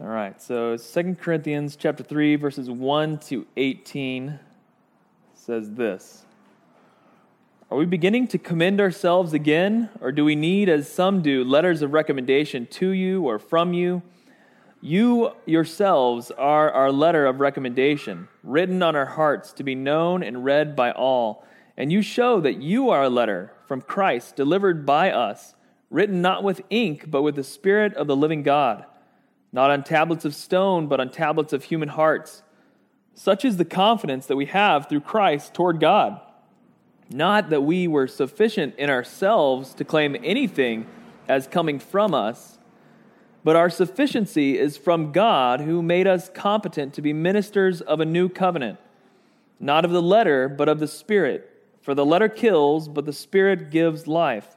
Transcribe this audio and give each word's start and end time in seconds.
All 0.00 0.06
right, 0.06 0.40
so 0.40 0.76
Second 0.76 1.18
Corinthians 1.18 1.74
chapter 1.74 2.04
3 2.04 2.36
verses 2.36 2.70
1 2.70 3.18
to 3.18 3.44
18 3.56 4.38
says 5.34 5.72
this. 5.72 6.24
Are 7.68 7.76
we 7.76 7.84
beginning 7.84 8.28
to 8.28 8.38
commend 8.38 8.80
ourselves 8.80 9.32
again 9.32 9.90
or 10.00 10.12
do 10.12 10.24
we 10.24 10.36
need 10.36 10.68
as 10.68 10.88
some 10.88 11.20
do 11.20 11.42
letters 11.42 11.82
of 11.82 11.94
recommendation 11.94 12.66
to 12.66 12.90
you 12.90 13.24
or 13.24 13.40
from 13.40 13.72
you? 13.72 14.02
You 14.80 15.32
yourselves 15.46 16.30
are 16.30 16.70
our 16.70 16.92
letter 16.92 17.26
of 17.26 17.40
recommendation, 17.40 18.28
written 18.44 18.84
on 18.84 18.94
our 18.94 19.06
hearts 19.06 19.52
to 19.54 19.64
be 19.64 19.74
known 19.74 20.22
and 20.22 20.44
read 20.44 20.76
by 20.76 20.92
all. 20.92 21.44
And 21.76 21.90
you 21.90 22.02
show 22.02 22.40
that 22.42 22.62
you 22.62 22.88
are 22.90 23.02
a 23.02 23.10
letter 23.10 23.52
from 23.66 23.82
Christ 23.82 24.36
delivered 24.36 24.86
by 24.86 25.10
us, 25.10 25.56
written 25.90 26.22
not 26.22 26.44
with 26.44 26.62
ink 26.70 27.10
but 27.10 27.22
with 27.22 27.34
the 27.34 27.42
spirit 27.42 27.94
of 27.94 28.06
the 28.06 28.14
living 28.14 28.44
God 28.44 28.84
not 29.58 29.72
on 29.72 29.82
tablets 29.82 30.24
of 30.24 30.36
stone, 30.36 30.86
but 30.86 31.00
on 31.00 31.10
tablets 31.10 31.52
of 31.52 31.64
human 31.64 31.88
hearts. 31.88 32.44
Such 33.14 33.44
is 33.44 33.56
the 33.56 33.64
confidence 33.64 34.26
that 34.26 34.36
we 34.36 34.46
have 34.46 34.88
through 34.88 35.00
Christ 35.00 35.52
toward 35.52 35.80
God. 35.80 36.20
Not 37.10 37.50
that 37.50 37.62
we 37.62 37.88
were 37.88 38.06
sufficient 38.06 38.76
in 38.76 38.88
ourselves 38.88 39.74
to 39.74 39.84
claim 39.84 40.16
anything 40.22 40.86
as 41.26 41.48
coming 41.48 41.80
from 41.80 42.14
us, 42.14 42.60
but 43.42 43.56
our 43.56 43.68
sufficiency 43.68 44.56
is 44.56 44.76
from 44.76 45.10
God 45.10 45.60
who 45.62 45.82
made 45.82 46.06
us 46.06 46.30
competent 46.32 46.94
to 46.94 47.02
be 47.02 47.12
ministers 47.12 47.80
of 47.80 47.98
a 47.98 48.04
new 48.04 48.28
covenant, 48.28 48.78
not 49.58 49.84
of 49.84 49.90
the 49.90 50.00
letter, 50.00 50.48
but 50.48 50.68
of 50.68 50.78
the 50.78 50.86
Spirit. 50.86 51.50
For 51.80 51.96
the 51.96 52.06
letter 52.06 52.28
kills, 52.28 52.86
but 52.86 53.06
the 53.06 53.12
Spirit 53.12 53.72
gives 53.72 54.06
life. 54.06 54.56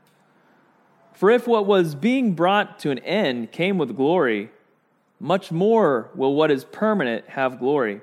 for 1.13 1.29
if 1.29 1.47
what 1.47 1.65
was 1.65 1.95
being 1.95 2.33
brought 2.33 2.79
to 2.79 2.91
an 2.91 2.99
end 2.99 3.51
came 3.51 3.77
with 3.77 3.95
glory, 3.95 4.49
much 5.19 5.51
more 5.51 6.09
will 6.15 6.33
what 6.33 6.51
is 6.51 6.63
permanent 6.65 7.29
have 7.29 7.59
glory. 7.59 8.01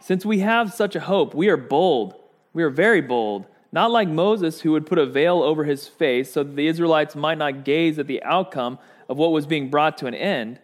Since 0.00 0.26
we 0.26 0.40
have 0.40 0.74
such 0.74 0.96
a 0.96 1.00
hope, 1.00 1.34
we 1.34 1.48
are 1.48 1.56
bold. 1.56 2.14
We 2.52 2.62
are 2.62 2.70
very 2.70 3.00
bold. 3.00 3.46
Not 3.72 3.90
like 3.90 4.08
Moses, 4.08 4.60
who 4.60 4.72
would 4.72 4.86
put 4.86 4.98
a 4.98 5.06
veil 5.06 5.42
over 5.42 5.64
his 5.64 5.88
face 5.88 6.32
so 6.32 6.44
that 6.44 6.56
the 6.56 6.66
Israelites 6.66 7.16
might 7.16 7.38
not 7.38 7.64
gaze 7.64 7.98
at 7.98 8.06
the 8.06 8.22
outcome 8.22 8.78
of 9.08 9.16
what 9.16 9.32
was 9.32 9.46
being 9.46 9.70
brought 9.70 9.98
to 9.98 10.06
an 10.06 10.14
end. 10.14 10.60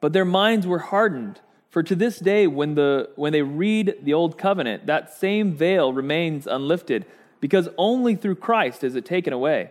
But 0.00 0.12
their 0.12 0.24
minds 0.24 0.66
were 0.66 0.78
hardened. 0.78 1.40
For 1.70 1.82
to 1.82 1.94
this 1.94 2.18
day, 2.18 2.46
when, 2.46 2.74
the, 2.74 3.10
when 3.16 3.32
they 3.32 3.42
read 3.42 3.96
the 4.02 4.14
Old 4.14 4.38
Covenant, 4.38 4.86
that 4.86 5.12
same 5.12 5.52
veil 5.52 5.92
remains 5.92 6.46
unlifted, 6.46 7.06
because 7.40 7.68
only 7.76 8.14
through 8.14 8.36
Christ 8.36 8.82
is 8.82 8.96
it 8.96 9.04
taken 9.04 9.32
away. 9.32 9.70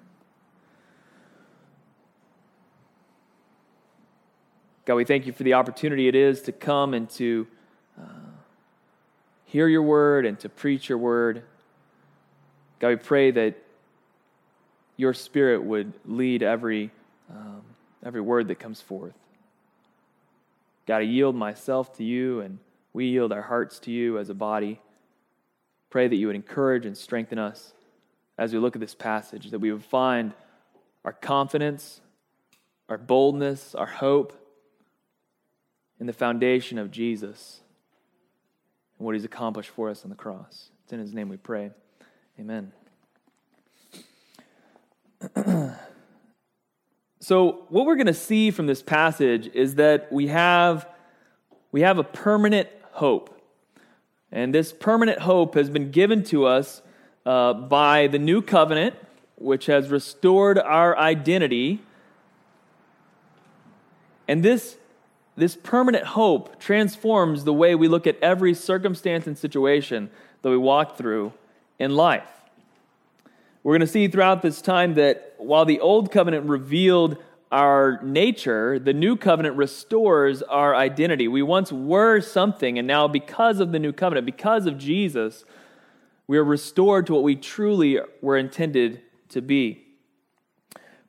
God, 4.85 4.95
we 4.95 5.05
thank 5.05 5.27
you 5.27 5.33
for 5.33 5.43
the 5.43 5.53
opportunity 5.53 6.07
it 6.07 6.15
is 6.15 6.41
to 6.43 6.51
come 6.51 6.95
and 6.95 7.07
to 7.11 7.45
uh, 7.99 8.31
hear 9.45 9.67
your 9.67 9.83
word 9.83 10.25
and 10.25 10.39
to 10.39 10.49
preach 10.49 10.89
your 10.89 10.97
word. 10.97 11.43
God, 12.79 12.87
we 12.87 12.95
pray 12.95 13.29
that 13.31 13.61
your 14.97 15.13
spirit 15.13 15.63
would 15.63 15.93
lead 16.05 16.41
every, 16.41 16.89
um, 17.29 17.61
every 18.03 18.21
word 18.21 18.47
that 18.47 18.55
comes 18.55 18.81
forth. 18.81 19.13
God, 20.87 20.97
I 20.97 21.01
yield 21.01 21.35
myself 21.35 21.95
to 21.97 22.03
you 22.03 22.41
and 22.41 22.57
we 22.91 23.05
yield 23.05 23.31
our 23.31 23.43
hearts 23.43 23.77
to 23.81 23.91
you 23.91 24.17
as 24.17 24.29
a 24.31 24.33
body. 24.33 24.81
Pray 25.91 26.07
that 26.07 26.15
you 26.15 26.25
would 26.25 26.35
encourage 26.35 26.87
and 26.87 26.97
strengthen 26.97 27.37
us 27.37 27.73
as 28.39 28.51
we 28.51 28.57
look 28.57 28.75
at 28.75 28.79
this 28.79 28.95
passage, 28.95 29.51
that 29.51 29.59
we 29.59 29.71
would 29.71 29.83
find 29.83 30.33
our 31.05 31.13
confidence, 31.13 32.01
our 32.89 32.97
boldness, 32.97 33.75
our 33.75 33.85
hope 33.85 34.40
in 36.01 36.07
the 36.07 36.13
foundation 36.13 36.79
of 36.79 36.89
Jesus 36.89 37.61
and 38.97 39.05
what 39.05 39.13
he's 39.13 39.23
accomplished 39.23 39.69
for 39.69 39.87
us 39.87 40.03
on 40.03 40.09
the 40.09 40.15
cross. 40.15 40.71
It's 40.83 40.91
in 40.91 40.99
his 40.99 41.13
name 41.13 41.29
we 41.29 41.37
pray. 41.37 41.69
Amen. 42.39 42.73
so, 47.19 47.65
what 47.69 47.85
we're 47.85 47.95
going 47.95 48.07
to 48.07 48.15
see 48.15 48.49
from 48.49 48.65
this 48.65 48.81
passage 48.81 49.51
is 49.53 49.75
that 49.75 50.11
we 50.11 50.25
have, 50.25 50.89
we 51.71 51.81
have 51.81 51.99
a 51.99 52.03
permanent 52.03 52.67
hope. 52.93 53.39
And 54.31 54.55
this 54.55 54.73
permanent 54.73 55.19
hope 55.19 55.53
has 55.53 55.69
been 55.69 55.91
given 55.91 56.23
to 56.25 56.47
us 56.47 56.81
uh, 57.27 57.53
by 57.53 58.07
the 58.07 58.17
new 58.17 58.41
covenant, 58.41 58.95
which 59.35 59.67
has 59.67 59.89
restored 59.89 60.57
our 60.57 60.97
identity. 60.97 61.79
And 64.27 64.41
this 64.41 64.77
this 65.35 65.55
permanent 65.55 66.05
hope 66.05 66.59
transforms 66.59 67.43
the 67.43 67.53
way 67.53 67.75
we 67.75 67.87
look 67.87 68.05
at 68.05 68.19
every 68.21 68.53
circumstance 68.53 69.27
and 69.27 69.37
situation 69.37 70.09
that 70.41 70.49
we 70.49 70.57
walk 70.57 70.97
through 70.97 71.33
in 71.79 71.95
life. 71.95 72.27
We're 73.63 73.73
going 73.73 73.81
to 73.81 73.87
see 73.87 74.07
throughout 74.07 74.41
this 74.41 74.61
time 74.61 74.95
that 74.95 75.35
while 75.37 75.65
the 75.65 75.79
old 75.79 76.11
covenant 76.11 76.47
revealed 76.47 77.17
our 77.51 77.99
nature, 78.01 78.79
the 78.79 78.93
new 78.93 79.15
covenant 79.15 79.57
restores 79.57 80.41
our 80.41 80.73
identity. 80.73 81.27
We 81.27 81.41
once 81.41 81.71
were 81.71 82.21
something, 82.21 82.79
and 82.79 82.87
now, 82.87 83.07
because 83.07 83.59
of 83.59 83.71
the 83.71 83.79
new 83.79 83.91
covenant, 83.91 84.25
because 84.25 84.65
of 84.65 84.77
Jesus, 84.77 85.43
we 86.27 86.37
are 86.37 86.45
restored 86.45 87.07
to 87.07 87.13
what 87.13 87.23
we 87.23 87.35
truly 87.35 87.99
were 88.21 88.37
intended 88.37 89.01
to 89.29 89.41
be. 89.41 89.85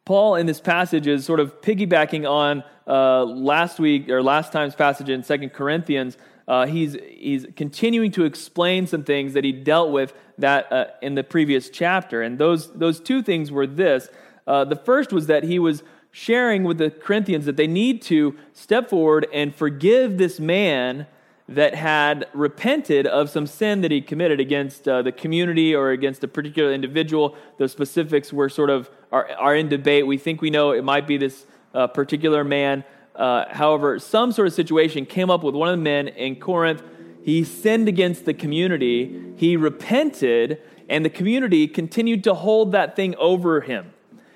Paul, 0.04 0.34
in 0.34 0.46
this 0.46 0.60
passage, 0.60 1.06
is 1.06 1.24
sort 1.24 1.38
of 1.38 1.60
piggybacking 1.60 2.28
on 2.28 2.64
uh, 2.86 3.24
last 3.24 3.78
week 3.78 4.08
or 4.08 4.22
last 4.22 4.52
time's 4.52 4.74
passage 4.74 5.08
in 5.08 5.22
Second 5.22 5.50
Corinthians, 5.50 6.16
uh, 6.48 6.66
he's, 6.66 6.96
he's 7.08 7.46
continuing 7.56 8.10
to 8.10 8.24
explain 8.24 8.86
some 8.86 9.04
things 9.04 9.34
that 9.34 9.44
he 9.44 9.52
dealt 9.52 9.92
with 9.92 10.12
that 10.38 10.72
uh, 10.72 10.86
in 11.00 11.14
the 11.14 11.22
previous 11.22 11.70
chapter. 11.70 12.22
And 12.22 12.38
those, 12.38 12.72
those 12.72 13.00
two 13.00 13.22
things 13.22 13.52
were 13.52 13.66
this. 13.66 14.08
Uh, 14.46 14.64
the 14.64 14.76
first 14.76 15.12
was 15.12 15.28
that 15.28 15.44
he 15.44 15.58
was 15.58 15.84
sharing 16.10 16.64
with 16.64 16.78
the 16.78 16.90
Corinthians 16.90 17.46
that 17.46 17.56
they 17.56 17.68
need 17.68 18.02
to 18.02 18.36
step 18.52 18.90
forward 18.90 19.26
and 19.32 19.54
forgive 19.54 20.18
this 20.18 20.40
man 20.40 21.06
that 21.48 21.74
had 21.74 22.26
repented 22.32 23.06
of 23.06 23.28
some 23.28 23.46
sin 23.46 23.80
that 23.80 23.90
he 23.90 24.00
committed 24.00 24.40
against 24.40 24.86
uh, 24.88 25.02
the 25.02 25.12
community 25.12 25.74
or 25.74 25.90
against 25.90 26.22
a 26.24 26.28
particular 26.28 26.72
individual. 26.72 27.36
The 27.58 27.68
specifics 27.68 28.32
were 28.32 28.48
sort 28.48 28.70
of 28.70 28.90
are, 29.10 29.28
are 29.32 29.54
in 29.54 29.68
debate. 29.68 30.06
We 30.06 30.18
think 30.18 30.40
we 30.40 30.50
know 30.50 30.70
it 30.70 30.84
might 30.84 31.06
be 31.06 31.16
this 31.16 31.46
uh, 31.74 31.88
particular 31.88 32.44
man. 32.44 32.84
Uh, 33.14 33.44
however, 33.50 33.98
some 33.98 34.32
sort 34.32 34.48
of 34.48 34.54
situation 34.54 35.04
came 35.04 35.30
up 35.30 35.42
with 35.42 35.54
one 35.54 35.68
of 35.68 35.78
the 35.78 35.82
men 35.82 36.08
in 36.08 36.36
Corinth. 36.36 36.82
He 37.24 37.44
sinned 37.44 37.88
against 37.88 38.24
the 38.24 38.34
community. 38.34 39.34
He 39.36 39.56
repented, 39.56 40.60
and 40.88 41.04
the 41.04 41.10
community 41.10 41.68
continued 41.68 42.24
to 42.24 42.34
hold 42.34 42.72
that 42.72 42.96
thing 42.96 43.14
over 43.16 43.60
him. 43.60 43.92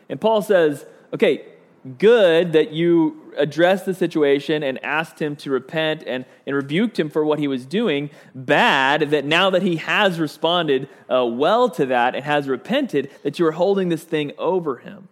And 0.08 0.20
Paul 0.20 0.42
says, 0.42 0.84
okay, 1.12 1.46
good 1.98 2.52
that 2.52 2.72
you 2.72 3.32
addressed 3.36 3.86
the 3.86 3.94
situation 3.94 4.62
and 4.62 4.82
asked 4.84 5.20
him 5.20 5.36
to 5.36 5.50
repent 5.50 6.02
and, 6.06 6.24
and 6.46 6.56
rebuked 6.56 6.98
him 6.98 7.10
for 7.10 7.24
what 7.24 7.38
he 7.38 7.48
was 7.48 7.64
doing. 7.66 8.10
Bad 8.34 9.10
that 9.10 9.24
now 9.24 9.50
that 9.50 9.62
he 9.62 9.76
has 9.76 10.18
responded 10.18 10.88
uh, 11.10 11.24
well 11.24 11.68
to 11.70 11.86
that 11.86 12.14
and 12.14 12.24
has 12.24 12.48
repented, 12.48 13.10
that 13.22 13.38
you 13.38 13.46
are 13.46 13.52
holding 13.52 13.88
this 13.88 14.02
thing 14.02 14.32
over 14.38 14.78
him. 14.78 15.08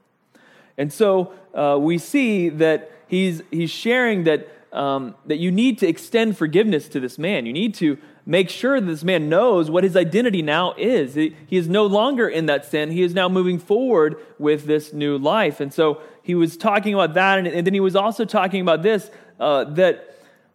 And 0.77 0.93
so 0.93 1.33
uh, 1.55 1.79
we 1.81 1.99
see 1.99 2.49
that 2.49 2.91
he's, 3.07 3.43
he's 3.51 3.71
sharing 3.71 4.25
that, 4.25 4.49
um, 4.73 5.15
that 5.27 5.37
you 5.37 5.53
need 5.53 5.79
to 5.79 5.87
extend 5.87 6.37
forgiveness 6.37 6.89
to 6.89 7.01
this 7.01 7.19
man. 7.19 7.47
You 7.47 7.53
need 7.53 7.75
to 7.77 7.99
make 8.27 8.49
sure 8.49 8.81
that 8.81 8.87
this 8.87 9.05
man 9.05 9.29
knows 9.29 9.71
what 9.71 9.85
his 9.85 9.97
identity 9.97 10.43
now 10.43 10.75
is. 10.79 11.15
He, 11.15 11.37
he 11.47 11.57
is 11.57 11.69
no 11.69 11.87
longer 11.87 12.29
in 12.29 12.47
that 12.47 12.65
sin. 12.65 12.91
He 12.91 13.03
is 13.03 13.15
now 13.15 13.29
moving 13.29 13.59
forward 13.59 14.17
with 14.39 14.65
this 14.65 14.93
new 14.93 15.19
life. 15.19 15.61
And 15.61 15.73
so 15.73 16.01
he 16.25 16.35
was 16.35 16.57
talking 16.57 16.95
about 16.95 17.15
that. 17.15 17.39
And, 17.39 17.47
and 17.47 17.67
then 17.67 17.75
he 17.75 17.81
was 17.81 17.95
also 17.95 18.25
talking 18.25 18.61
about 18.61 18.83
this 18.83 19.11
uh, 19.39 19.65
that. 19.75 20.11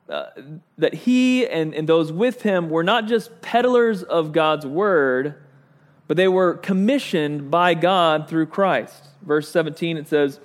Uh, 0.10 0.32
that 0.80 0.92
he 0.92 1.46
and, 1.46 1.76
and 1.76 1.88
those 1.88 2.12
with 2.12 2.42
him 2.42 2.72
were 2.72 2.84
not 2.84 3.06
just 3.06 3.42
peddlers 3.44 4.02
of 4.02 4.32
God's 4.32 4.66
word, 4.66 5.36
but 6.08 6.18
they 6.18 6.28
were 6.28 6.56
commissioned 6.56 7.52
by 7.52 7.76
God 7.76 8.28
through 8.28 8.48
Christ. 8.48 9.10
Verse 9.22 9.48
17, 9.50 9.98
it 9.98 10.08
says, 10.08 10.40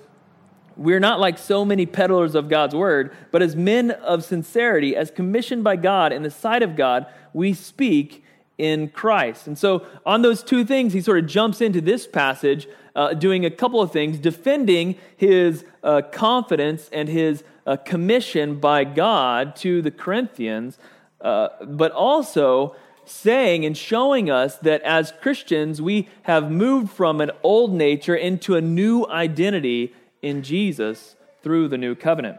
We're 0.76 1.00
not 1.00 1.19
like 1.19 1.38
so 1.38 1.65
many 1.65 1.87
peddlers 1.87 2.35
of 2.35 2.50
God's 2.50 2.75
word, 2.75 3.17
but 3.31 3.41
as 3.41 3.56
men 3.56 3.91
of 3.91 4.23
sincerity, 4.23 4.94
as 4.94 5.11
commissioned 5.11 5.65
by 5.65 5.77
God 5.77 6.12
in 6.12 6.23
the 6.23 6.31
sight 6.31 6.62
of 6.62 6.77
God, 6.77 7.06
we 7.32 7.55
speak 7.55 8.23
in 8.59 8.88
Christ. 8.88 9.47
And 9.47 9.59
so, 9.59 9.87
on 10.05 10.20
those 10.20 10.43
two 10.43 10.67
things, 10.67 10.93
he 10.93 11.00
sort 11.00 11.19
of 11.19 11.27
jumps 11.27 11.62
into 11.62 11.81
this 11.81 12.06
passage, 12.06 12.69
uh, 12.94 13.14
doing 13.14 13.44
a 13.44 13.50
couple 13.50 13.81
of 13.81 13.93
things, 13.93 14.19
defending 14.19 14.96
his 15.17 15.64
uh, 15.82 16.02
confidence 16.12 16.88
and 16.93 17.08
his 17.08 17.44
uh, 17.67 17.76
commission 17.76 18.61
by 18.61 18.85
God 18.85 19.56
to 19.56 19.82
the 19.82 19.91
Corinthians, 19.91 20.79
uh, 21.20 21.49
but 21.64 21.93
also 21.93 22.76
saying 23.06 23.64
and 23.64 23.76
showing 23.76 24.31
us 24.31 24.56
that 24.58 24.81
as 24.82 25.12
Christians, 25.20 25.81
we 25.81 26.08
have 26.23 26.50
moved 26.50 26.91
from 26.91 27.20
an 27.20 27.31
old 27.43 27.73
nature 27.75 28.14
into 28.14 28.56
a 28.56 28.61
new 28.61 29.06
identity 29.06 29.94
in 30.23 30.43
Jesus 30.43 31.17
through 31.43 31.69
the 31.69 31.79
new 31.79 31.94
covenant. 31.94 32.38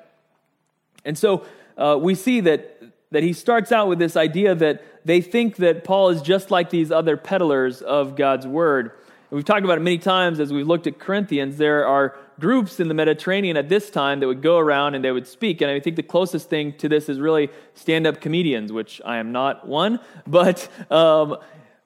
And 1.03 1.17
so 1.17 1.45
uh, 1.77 1.97
we 2.01 2.15
see 2.15 2.39
that, 2.41 2.81
that 3.11 3.23
he 3.23 3.33
starts 3.33 3.71
out 3.71 3.87
with 3.87 3.99
this 3.99 4.15
idea 4.15 4.55
that 4.55 4.83
they 5.05 5.21
think 5.21 5.57
that 5.57 5.83
Paul 5.83 6.09
is 6.09 6.21
just 6.21 6.49
like 6.49 6.71
these 6.71 6.91
other 6.91 7.15
peddlers 7.15 7.81
of 7.81 8.15
God's 8.15 8.47
word. 8.47 8.91
We've 9.35 9.43
talked 9.43 9.65
about 9.65 9.77
it 9.77 9.81
many 9.81 9.97
times 9.97 10.39
as 10.39 10.53
we've 10.53 10.65
looked 10.65 10.87
at 10.87 10.97
Corinthians. 10.97 11.57
There 11.57 11.85
are 11.85 12.15
groups 12.39 12.79
in 12.79 12.87
the 12.87 12.93
Mediterranean 12.93 13.57
at 13.57 13.67
this 13.67 13.89
time 13.89 14.21
that 14.21 14.27
would 14.27 14.41
go 14.41 14.57
around 14.57 14.95
and 14.95 15.03
they 15.03 15.11
would 15.11 15.27
speak. 15.27 15.59
And 15.59 15.69
I 15.69 15.81
think 15.81 15.97
the 15.97 16.03
closest 16.03 16.49
thing 16.49 16.71
to 16.77 16.87
this 16.87 17.09
is 17.09 17.19
really 17.19 17.49
stand 17.73 18.07
up 18.07 18.21
comedians, 18.21 18.71
which 18.71 19.01
I 19.03 19.17
am 19.17 19.33
not 19.33 19.67
one. 19.67 19.99
But, 20.25 20.69
um, 20.89 21.35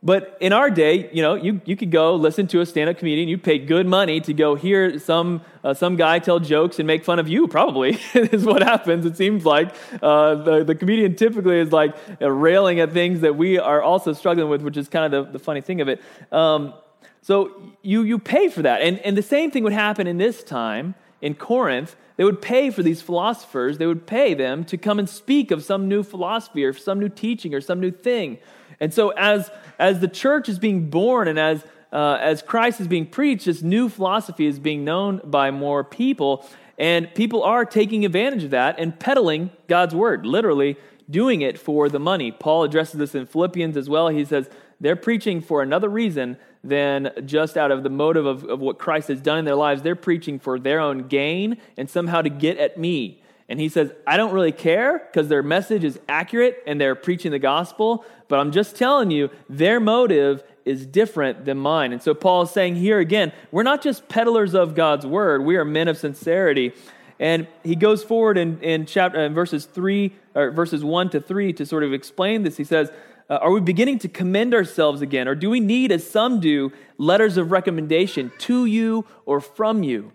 but 0.03 0.37
in 0.39 0.53
our 0.53 0.69
day, 0.69 1.09
you 1.11 1.23
know, 1.23 1.33
you, 1.33 1.59
you 1.65 1.75
could 1.75 1.89
go 1.89 2.13
listen 2.13 2.45
to 2.49 2.61
a 2.61 2.67
stand 2.67 2.87
up 2.87 2.99
comedian. 2.99 3.27
You 3.27 3.39
pay 3.39 3.57
good 3.57 3.87
money 3.87 4.21
to 4.21 4.33
go 4.35 4.53
hear 4.53 4.99
some, 4.99 5.41
uh, 5.63 5.73
some 5.73 5.95
guy 5.95 6.19
tell 6.19 6.39
jokes 6.39 6.77
and 6.77 6.85
make 6.85 7.03
fun 7.03 7.17
of 7.17 7.27
you, 7.27 7.47
probably, 7.47 7.97
is 8.13 8.45
what 8.45 8.61
happens. 8.61 9.07
It 9.07 9.17
seems 9.17 9.43
like 9.43 9.73
uh, 10.03 10.35
the, 10.35 10.63
the 10.63 10.75
comedian 10.75 11.15
typically 11.15 11.57
is 11.57 11.71
like 11.71 11.97
railing 12.21 12.79
at 12.79 12.93
things 12.93 13.21
that 13.21 13.35
we 13.35 13.57
are 13.57 13.81
also 13.81 14.13
struggling 14.13 14.49
with, 14.49 14.61
which 14.61 14.77
is 14.77 14.87
kind 14.87 15.11
of 15.11 15.25
the, 15.25 15.31
the 15.31 15.39
funny 15.39 15.61
thing 15.61 15.81
of 15.81 15.87
it. 15.87 15.99
Um, 16.31 16.75
so 17.21 17.73
you, 17.81 18.03
you 18.03 18.19
pay 18.19 18.49
for 18.49 18.61
that. 18.61 18.81
And, 18.81 18.99
and 18.99 19.17
the 19.17 19.23
same 19.23 19.51
thing 19.51 19.63
would 19.63 19.73
happen 19.73 20.07
in 20.07 20.17
this 20.17 20.43
time 20.43 20.95
in 21.21 21.35
Corinth. 21.35 21.95
They 22.17 22.23
would 22.23 22.41
pay 22.41 22.69
for 22.69 22.83
these 22.83 23.01
philosophers, 23.01 23.77
they 23.77 23.87
would 23.87 24.05
pay 24.05 24.33
them 24.33 24.65
to 24.65 24.77
come 24.77 24.99
and 24.99 25.09
speak 25.09 25.51
of 25.51 25.63
some 25.63 25.87
new 25.87 26.03
philosophy 26.03 26.65
or 26.65 26.73
some 26.73 26.99
new 26.99 27.09
teaching 27.09 27.53
or 27.53 27.61
some 27.61 27.79
new 27.79 27.91
thing. 27.91 28.39
And 28.79 28.93
so 28.93 29.09
as, 29.09 29.49
as 29.77 29.99
the 29.99 30.07
church 30.07 30.49
is 30.49 30.59
being 30.59 30.89
born 30.89 31.27
and 31.27 31.39
as, 31.39 31.63
uh, 31.91 32.17
as 32.21 32.41
Christ 32.41 32.79
is 32.81 32.87
being 32.87 33.05
preached, 33.05 33.45
this 33.45 33.61
new 33.61 33.89
philosophy 33.89 34.45
is 34.45 34.59
being 34.59 34.83
known 34.83 35.21
by 35.23 35.51
more 35.51 35.83
people. 35.83 36.45
And 36.77 37.13
people 37.13 37.43
are 37.43 37.65
taking 37.65 38.05
advantage 38.05 38.45
of 38.45 38.51
that 38.51 38.79
and 38.79 38.97
peddling 38.97 39.51
God's 39.67 39.93
word, 39.93 40.25
literally 40.25 40.77
doing 41.09 41.41
it 41.41 41.57
for 41.57 41.89
the 41.89 41.99
money. 41.99 42.31
Paul 42.31 42.63
addresses 42.63 42.99
this 42.99 43.15
in 43.15 43.25
Philippians 43.25 43.75
as 43.75 43.89
well. 43.89 44.07
He 44.09 44.23
says, 44.23 44.49
they're 44.79 44.95
preaching 44.95 45.41
for 45.41 45.61
another 45.61 45.89
reason 45.89 46.37
than 46.63 47.11
just 47.25 47.57
out 47.57 47.71
of 47.71 47.83
the 47.83 47.89
motive 47.89 48.25
of, 48.25 48.43
of 48.43 48.59
what 48.59 48.77
Christ 48.77 49.07
has 49.07 49.21
done 49.21 49.37
in 49.37 49.45
their 49.45 49.55
lives. 49.55 49.81
They're 49.81 49.95
preaching 49.95 50.39
for 50.39 50.59
their 50.59 50.79
own 50.79 51.07
gain 51.07 51.57
and 51.77 51.89
somehow 51.89 52.21
to 52.21 52.29
get 52.29 52.57
at 52.57 52.77
me. 52.77 53.21
And 53.47 53.59
he 53.59 53.67
says, 53.67 53.91
I 54.05 54.17
don't 54.17 54.31
really 54.31 54.51
care 54.51 54.99
because 54.99 55.27
their 55.27 55.41
message 55.41 55.83
is 55.83 55.99
accurate 56.07 56.61
and 56.67 56.79
they're 56.79 56.93
preaching 56.95 57.31
the 57.31 57.39
gospel, 57.39 58.05
but 58.27 58.39
I'm 58.39 58.51
just 58.51 58.75
telling 58.75 59.09
you, 59.09 59.31
their 59.49 59.79
motive 59.79 60.43
is 60.65 60.85
different 60.85 61.45
than 61.45 61.57
mine. 61.57 61.91
And 61.91 62.01
so 62.01 62.13
Paul 62.13 62.43
is 62.43 62.51
saying 62.51 62.75
here 62.75 62.99
again, 62.99 63.31
we're 63.51 63.63
not 63.63 63.81
just 63.81 64.07
peddlers 64.07 64.53
of 64.53 64.75
God's 64.75 65.05
word, 65.05 65.43
we 65.43 65.55
are 65.55 65.65
men 65.65 65.87
of 65.87 65.97
sincerity. 65.97 66.73
And 67.19 67.47
he 67.63 67.75
goes 67.75 68.03
forward 68.03 68.37
in, 68.37 68.61
in 68.61 68.85
chapter 68.85 69.19
in 69.19 69.33
verses 69.33 69.65
three 69.65 70.13
or 70.35 70.51
verses 70.51 70.83
one 70.83 71.09
to 71.09 71.19
three 71.19 71.51
to 71.53 71.65
sort 71.65 71.83
of 71.83 71.91
explain 71.91 72.43
this. 72.43 72.55
He 72.55 72.63
says, 72.63 72.91
uh, 73.29 73.37
are 73.41 73.51
we 73.51 73.61
beginning 73.61 73.99
to 73.99 74.07
commend 74.07 74.53
ourselves 74.53 75.01
again? 75.01 75.27
Or 75.27 75.35
do 75.35 75.49
we 75.49 75.59
need, 75.59 75.91
as 75.91 76.09
some 76.09 76.39
do, 76.39 76.71
letters 76.97 77.37
of 77.37 77.51
recommendation 77.51 78.31
to 78.39 78.65
you 78.65 79.05
or 79.25 79.39
from 79.39 79.83
you? 79.83 80.11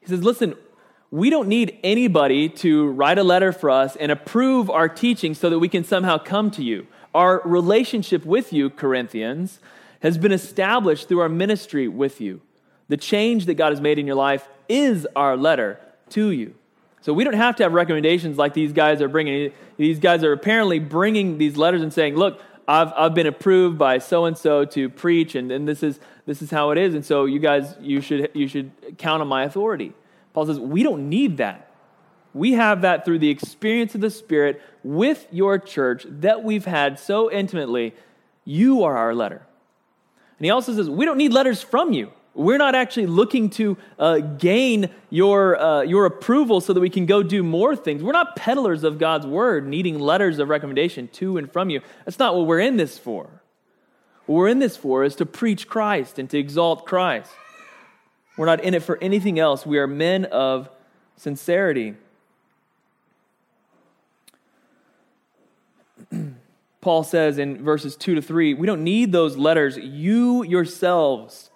He 0.00 0.06
says, 0.06 0.22
Listen, 0.22 0.54
we 1.10 1.30
don't 1.30 1.48
need 1.48 1.78
anybody 1.82 2.48
to 2.48 2.88
write 2.88 3.18
a 3.18 3.24
letter 3.24 3.52
for 3.52 3.70
us 3.70 3.96
and 3.96 4.12
approve 4.12 4.70
our 4.70 4.88
teaching 4.88 5.34
so 5.34 5.50
that 5.50 5.58
we 5.58 5.68
can 5.68 5.84
somehow 5.84 6.18
come 6.18 6.50
to 6.52 6.62
you. 6.62 6.86
Our 7.14 7.40
relationship 7.44 8.24
with 8.24 8.52
you, 8.52 8.70
Corinthians, 8.70 9.60
has 10.00 10.18
been 10.18 10.32
established 10.32 11.08
through 11.08 11.20
our 11.20 11.28
ministry 11.28 11.88
with 11.88 12.20
you. 12.20 12.40
The 12.88 12.96
change 12.96 13.46
that 13.46 13.54
God 13.54 13.70
has 13.70 13.80
made 13.80 13.98
in 13.98 14.06
your 14.06 14.16
life 14.16 14.48
is 14.68 15.06
our 15.16 15.36
letter 15.36 15.80
to 16.10 16.30
you. 16.30 16.54
So 17.04 17.12
we 17.12 17.22
don't 17.22 17.34
have 17.34 17.56
to 17.56 17.62
have 17.64 17.74
recommendations 17.74 18.38
like 18.38 18.54
these 18.54 18.72
guys 18.72 19.02
are 19.02 19.08
bringing. 19.08 19.52
These 19.76 19.98
guys 19.98 20.24
are 20.24 20.32
apparently 20.32 20.78
bringing 20.78 21.36
these 21.36 21.54
letters 21.54 21.82
and 21.82 21.92
saying, 21.92 22.16
look, 22.16 22.40
I've, 22.66 22.94
I've 22.96 23.12
been 23.12 23.26
approved 23.26 23.76
by 23.76 23.98
so 23.98 24.24
and 24.24 24.38
so 24.38 24.64
to 24.64 24.88
preach, 24.88 25.34
and, 25.34 25.52
and 25.52 25.68
this, 25.68 25.82
is, 25.82 26.00
this 26.24 26.40
is 26.40 26.50
how 26.50 26.70
it 26.70 26.78
is. 26.78 26.94
And 26.94 27.04
so 27.04 27.26
you 27.26 27.40
guys, 27.40 27.76
you 27.78 28.00
should, 28.00 28.30
you 28.32 28.48
should 28.48 28.70
count 28.96 29.20
on 29.20 29.28
my 29.28 29.44
authority. 29.44 29.92
Paul 30.32 30.46
says, 30.46 30.58
we 30.58 30.82
don't 30.82 31.10
need 31.10 31.36
that. 31.36 31.70
We 32.32 32.54
have 32.54 32.80
that 32.80 33.04
through 33.04 33.18
the 33.18 33.28
experience 33.28 33.94
of 33.94 34.00
the 34.00 34.08
Spirit 34.08 34.62
with 34.82 35.26
your 35.30 35.58
church 35.58 36.06
that 36.08 36.42
we've 36.42 36.64
had 36.64 36.98
so 36.98 37.30
intimately. 37.30 37.94
You 38.46 38.82
are 38.84 38.96
our 38.96 39.14
letter. 39.14 39.46
And 40.38 40.46
he 40.46 40.50
also 40.50 40.74
says, 40.74 40.88
we 40.88 41.04
don't 41.04 41.18
need 41.18 41.34
letters 41.34 41.60
from 41.60 41.92
you. 41.92 42.12
We're 42.34 42.58
not 42.58 42.74
actually 42.74 43.06
looking 43.06 43.48
to 43.50 43.76
uh, 43.96 44.18
gain 44.18 44.90
your, 45.08 45.56
uh, 45.56 45.82
your 45.82 46.04
approval 46.04 46.60
so 46.60 46.72
that 46.72 46.80
we 46.80 46.90
can 46.90 47.06
go 47.06 47.22
do 47.22 47.44
more 47.44 47.76
things. 47.76 48.02
We're 48.02 48.12
not 48.12 48.34
peddlers 48.34 48.82
of 48.82 48.98
God's 48.98 49.26
word, 49.26 49.68
needing 49.68 50.00
letters 50.00 50.40
of 50.40 50.48
recommendation 50.48 51.06
to 51.08 51.38
and 51.38 51.50
from 51.52 51.70
you. 51.70 51.80
That's 52.04 52.18
not 52.18 52.34
what 52.34 52.46
we're 52.46 52.60
in 52.60 52.76
this 52.76 52.98
for. 52.98 53.30
What 54.26 54.36
we're 54.36 54.48
in 54.48 54.58
this 54.58 54.76
for 54.76 55.04
is 55.04 55.14
to 55.16 55.26
preach 55.26 55.68
Christ 55.68 56.18
and 56.18 56.28
to 56.30 56.38
exalt 56.38 56.86
Christ. 56.86 57.30
We're 58.36 58.46
not 58.46 58.64
in 58.64 58.74
it 58.74 58.82
for 58.82 58.98
anything 58.98 59.38
else. 59.38 59.64
We 59.64 59.78
are 59.78 59.86
men 59.86 60.24
of 60.24 60.68
sincerity. 61.16 61.94
Paul 66.80 67.04
says 67.04 67.38
in 67.38 67.62
verses 67.62 67.94
2 67.94 68.16
to 68.16 68.22
3 68.22 68.54
we 68.54 68.66
don't 68.66 68.82
need 68.82 69.12
those 69.12 69.36
letters. 69.36 69.76
You 69.76 70.42
yourselves 70.42 71.50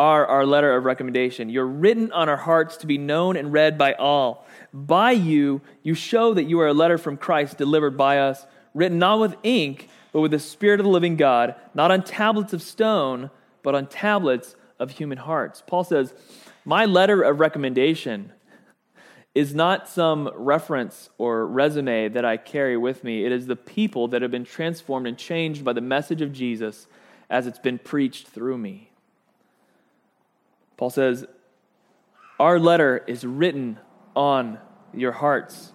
are 0.00 0.26
our 0.26 0.46
letter 0.46 0.74
of 0.74 0.86
recommendation. 0.86 1.50
You're 1.50 1.66
written 1.66 2.10
on 2.12 2.30
our 2.30 2.38
hearts 2.38 2.78
to 2.78 2.86
be 2.86 2.96
known 2.96 3.36
and 3.36 3.52
read 3.52 3.76
by 3.76 3.92
all. 3.92 4.46
By 4.72 5.10
you, 5.10 5.60
you 5.82 5.92
show 5.92 6.32
that 6.32 6.44
you 6.44 6.58
are 6.60 6.68
a 6.68 6.72
letter 6.72 6.96
from 6.96 7.18
Christ 7.18 7.58
delivered 7.58 7.98
by 7.98 8.18
us, 8.18 8.46
written 8.72 8.98
not 8.98 9.20
with 9.20 9.36
ink, 9.42 9.90
but 10.10 10.22
with 10.22 10.30
the 10.30 10.38
Spirit 10.38 10.80
of 10.80 10.84
the 10.84 10.90
living 10.90 11.16
God, 11.16 11.54
not 11.74 11.90
on 11.90 12.02
tablets 12.02 12.54
of 12.54 12.62
stone, 12.62 13.30
but 13.62 13.74
on 13.74 13.88
tablets 13.88 14.56
of 14.78 14.92
human 14.92 15.18
hearts. 15.18 15.62
Paul 15.66 15.84
says, 15.84 16.14
My 16.64 16.86
letter 16.86 17.20
of 17.20 17.38
recommendation 17.38 18.32
is 19.34 19.54
not 19.54 19.86
some 19.86 20.30
reference 20.34 21.10
or 21.18 21.46
resume 21.46 22.08
that 22.08 22.24
I 22.24 22.38
carry 22.38 22.78
with 22.78 23.04
me. 23.04 23.26
It 23.26 23.32
is 23.32 23.46
the 23.46 23.54
people 23.54 24.08
that 24.08 24.22
have 24.22 24.30
been 24.30 24.46
transformed 24.46 25.06
and 25.06 25.18
changed 25.18 25.62
by 25.62 25.74
the 25.74 25.82
message 25.82 26.22
of 26.22 26.32
Jesus 26.32 26.86
as 27.28 27.46
it's 27.46 27.58
been 27.58 27.78
preached 27.78 28.28
through 28.28 28.56
me. 28.56 28.89
Paul 30.80 30.88
says, 30.88 31.26
Our 32.38 32.58
letter 32.58 33.04
is 33.06 33.22
written 33.22 33.78
on 34.16 34.58
your 34.94 35.12
hearts. 35.12 35.74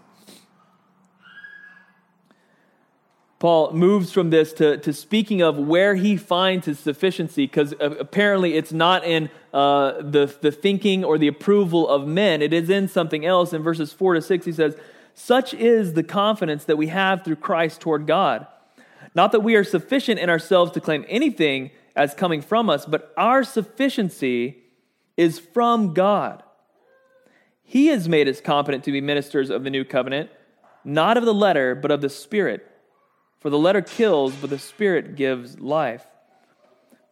Paul 3.38 3.74
moves 3.74 4.12
from 4.12 4.32
this 4.32 4.52
to, 4.54 4.80
to 4.80 4.92
speaking 4.94 5.44
of 5.44 5.60
where 5.60 5.94
he 5.94 6.18
finds 6.18 6.66
his 6.66 6.80
sufficiency, 6.80 7.46
because 7.46 7.76
apparently 7.80 8.56
it's 8.56 8.74
not 8.74 9.06
in 9.06 9.30
uh, 9.54 10.02
the, 10.02 10.36
the 10.42 10.52
thinking 10.52 11.04
or 11.06 11.20
the 11.20 11.28
approval 11.28 11.88
of 11.88 12.08
men, 12.08 12.42
it 12.42 12.52
is 12.52 12.72
in 12.72 12.88
something 12.88 13.24
else. 13.28 13.54
In 13.54 13.62
verses 13.62 13.94
4 13.94 14.16
to 14.16 14.24
6, 14.24 14.44
he 14.44 14.52
says, 14.52 14.76
Such 15.14 15.54
is 15.54 15.94
the 15.94 16.02
confidence 16.02 16.66
that 16.66 16.80
we 16.80 16.88
have 16.88 17.24
through 17.24 17.36
Christ 17.36 17.80
toward 17.80 18.08
God. 18.08 18.48
Not 19.14 19.32
that 19.34 19.42
we 19.42 19.54
are 19.54 19.64
sufficient 19.64 20.20
in 20.20 20.32
ourselves 20.32 20.72
to 20.72 20.82
claim 20.82 21.06
anything 21.08 21.70
as 21.96 22.16
coming 22.16 22.42
from 22.42 22.72
us, 22.72 22.88
but 22.88 23.14
our 23.16 23.44
sufficiency 23.44 24.64
is 25.18 25.40
from 25.40 25.94
God, 25.94 26.44
He 27.64 27.88
has 27.88 28.08
made 28.08 28.28
us 28.28 28.42
competent 28.42 28.84
to 28.86 28.92
be 28.92 29.02
ministers 29.02 29.50
of 29.50 29.64
the 29.64 29.70
new 29.70 29.84
covenant, 29.84 30.30
not 30.84 31.18
of 31.18 31.26
the 31.26 31.34
letter, 31.34 31.76
but 31.76 31.92
of 31.92 32.02
the 32.02 32.10
Spirit. 32.10 32.70
For 33.40 33.50
the 33.50 33.58
letter 33.58 33.82
kills, 33.82 34.34
but 34.36 34.50
the 34.50 34.60
Spirit 34.60 35.16
gives 35.16 35.60
life. 35.60 36.06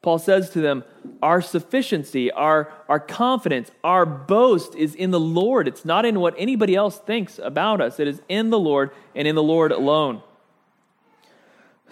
Paul 0.04 0.20
says 0.20 0.50
to 0.52 0.62
them, 0.62 0.84
Our 1.22 1.42
sufficiency, 1.42 2.30
our, 2.30 2.72
our 2.90 3.00
confidence, 3.00 3.72
our 3.84 4.06
boast 4.06 4.76
is 4.76 4.94
in 4.96 5.12
the 5.12 5.20
Lord. 5.20 5.68
It's 5.68 5.86
not 5.86 6.06
in 6.06 6.20
what 6.20 6.36
anybody 6.38 6.76
else 6.76 7.00
thinks 7.00 7.40
about 7.40 7.82
us, 7.82 8.00
it 8.00 8.08
is 8.08 8.22
in 8.28 8.50
the 8.50 8.60
Lord 8.60 8.92
and 9.16 9.28
in 9.28 9.36
the 9.36 9.44
Lord 9.44 9.72
alone. 9.72 10.22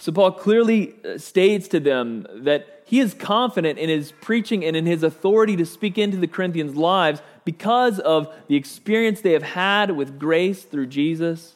So 0.02 0.12
Paul 0.12 0.32
clearly 0.32 0.96
uh, 1.06 1.20
states 1.20 1.68
to 1.68 1.80
them 1.80 2.26
that 2.38 2.82
he 2.86 3.00
is 3.00 3.14
confident 3.14 3.78
in 3.78 3.88
his 3.88 4.12
preaching 4.14 4.66
and 4.66 4.76
in 4.76 4.88
his 4.88 5.04
authority 5.04 5.56
to 5.58 5.66
speak 5.66 6.00
into 6.00 6.18
the 6.18 6.26
Corinthians' 6.26 6.76
lives 6.76 7.22
because 7.46 8.00
of 8.00 8.34
the 8.48 8.56
experience 8.56 9.22
they 9.22 9.34
have 9.34 9.44
had 9.44 9.92
with 9.92 10.18
grace 10.18 10.64
through 10.64 10.88
Jesus 10.88 11.56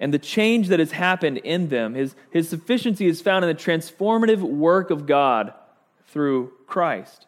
and 0.00 0.12
the 0.12 0.18
change 0.18 0.66
that 0.66 0.80
has 0.80 0.90
happened 0.90 1.38
in 1.38 1.68
them. 1.68 1.94
His, 1.94 2.16
his 2.32 2.48
sufficiency 2.48 3.06
is 3.06 3.22
found 3.22 3.44
in 3.44 3.48
the 3.48 3.62
transformative 3.62 4.40
work 4.40 4.90
of 4.90 5.06
God 5.06 5.54
through 6.08 6.52
Christ. 6.66 7.26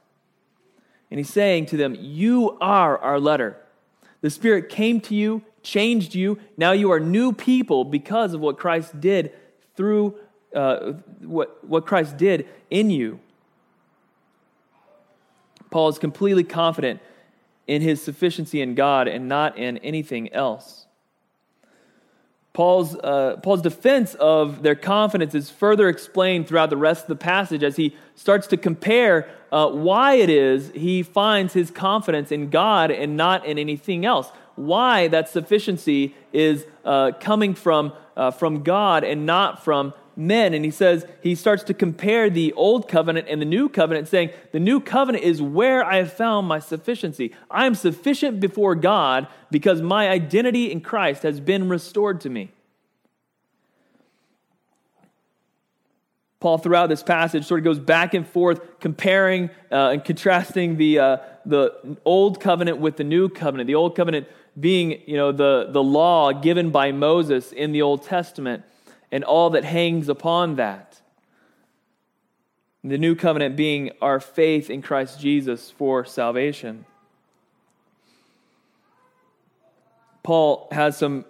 And 1.09 1.21
he's 1.21 1.31
saying 1.31 1.66
to 1.66 1.76
them, 1.76 1.97
You 1.97 2.59
are 2.61 2.99
our 2.99 3.21
letter. 3.21 3.59
The 4.23 4.31
Spirit 4.31 4.69
came 4.69 5.00
to 5.02 5.14
you, 5.14 5.42
changed 5.62 6.16
you. 6.16 6.40
Now 6.57 6.73
you 6.73 6.90
are 6.90 6.99
new 6.99 7.33
people 7.33 7.85
because 7.85 8.35
of 8.35 8.40
what 8.40 8.59
Christ 8.59 9.00
did 9.00 9.33
through 9.76 10.14
uh, 10.55 10.93
what, 11.21 11.64
what 11.67 11.87
Christ 11.87 12.17
did 12.17 12.47
in 12.71 12.91
you. 12.91 13.21
Paul 15.71 15.88
is 15.88 15.99
completely 15.99 16.45
confident 16.45 17.00
in 17.67 17.81
his 17.81 18.02
sufficiency 18.02 18.61
in 18.61 18.75
God 18.75 19.09
and 19.09 19.29
not 19.29 19.57
in 19.57 19.79
anything 19.79 20.33
else. 20.33 20.87
Paul's, 22.52 22.95
uh, 22.97 23.38
Paul's 23.43 23.62
defense 23.62 24.14
of 24.14 24.62
their 24.62 24.75
confidence 24.75 25.35
is 25.35 25.49
further 25.49 25.88
explained 25.88 26.47
throughout 26.47 26.69
the 26.69 26.76
rest 26.76 27.05
of 27.05 27.09
the 27.09 27.17
passage 27.17 27.62
as 27.62 27.76
he 27.76 27.97
starts 28.14 28.47
to 28.49 28.59
compare 28.59 29.31
uh, 29.50 29.71
why 29.71 30.14
it 30.14 30.29
is 30.29 30.71
he 30.75 31.02
finds 31.02 31.55
his 31.55 31.71
confidence 31.71 32.31
in 32.31 32.50
God 32.50 32.91
and 32.91 33.17
not 33.17 33.47
in 33.47 33.59
anything 33.59 34.05
else. 34.05 34.31
Why 34.56 35.09
that 35.09 35.28
sufficiency 35.28 36.14
is 36.32 36.66
uh, 36.85 37.12
coming 37.21 37.54
from, 37.54 37.92
uh, 38.16 38.30
from 38.30 38.62
God 38.62 39.04
and 39.04 39.26
not 39.26 39.64
from 39.64 39.94
men. 40.16 40.54
And 40.54 40.64
he 40.64 40.71
says, 40.71 41.06
he 41.23 41.35
starts 41.35 41.62
to 41.64 41.75
compare 41.75 42.28
the 42.28 42.52
old 42.54 42.88
covenant 42.88 43.28
and 43.28 43.40
the 43.40 43.47
new 43.47 43.68
covenant, 43.68 44.09
saying, 44.09 44.30
The 44.52 44.61
new 44.61 44.80
covenant 44.80 45.25
is 45.25 45.40
where 45.40 45.85
I 45.85 45.97
have 45.97 46.12
found 46.12 46.47
my 46.47 46.59
sufficiency. 46.59 47.35
I 47.50 47.66
am 47.66 47.75
sufficient 47.75 48.40
before 48.40 48.75
God 48.75 49.28
because 49.50 49.80
my 49.80 50.09
identity 50.09 50.71
in 50.71 50.80
Christ 50.80 51.23
has 51.23 51.40
been 51.40 51.68
restored 51.68 52.21
to 52.23 52.30
me. 52.30 52.50
Paul, 56.40 56.59
throughout 56.59 56.88
this 56.88 57.04
passage, 57.04 57.47
sort 57.47 57.61
of 57.61 57.64
goes 57.64 57.78
back 57.78 58.14
and 58.14 58.26
forth, 58.26 58.80
comparing 58.80 59.49
uh, 59.71 59.90
and 59.90 60.04
contrasting 60.04 60.76
the, 60.76 60.99
uh, 60.99 61.16
the 61.47 61.97
old 62.04 62.40
covenant 62.40 62.78
with 62.78 62.97
the 62.97 63.04
new 63.04 63.28
covenant. 63.28 63.68
The 63.68 63.76
old 63.76 63.94
covenant 63.94 64.26
being, 64.59 65.02
you 65.06 65.16
know, 65.16 65.32
the, 65.32 65.68
the 65.71 65.82
law 65.82 66.32
given 66.32 66.71
by 66.71 66.92
Moses 66.92 67.52
in 67.52 67.73
the 67.73 67.82
Old 67.82 68.02
Testament 68.02 68.64
and 69.11 69.25
all 69.25 69.50
that 69.50 69.64
hangs 69.64 70.09
upon 70.09 70.56
that. 70.56 71.00
The 72.85 72.99
new 72.99 73.14
covenant 73.14 73.56
being 73.56 73.92
our 74.00 74.18
faith 74.21 74.68
in 74.68 74.82
Christ 74.82 75.21
Jesus 75.21 75.71
for 75.71 76.04
salvation. 76.04 76.85
Paul 80.23 80.68
has 80.71 80.97
some 80.97 81.25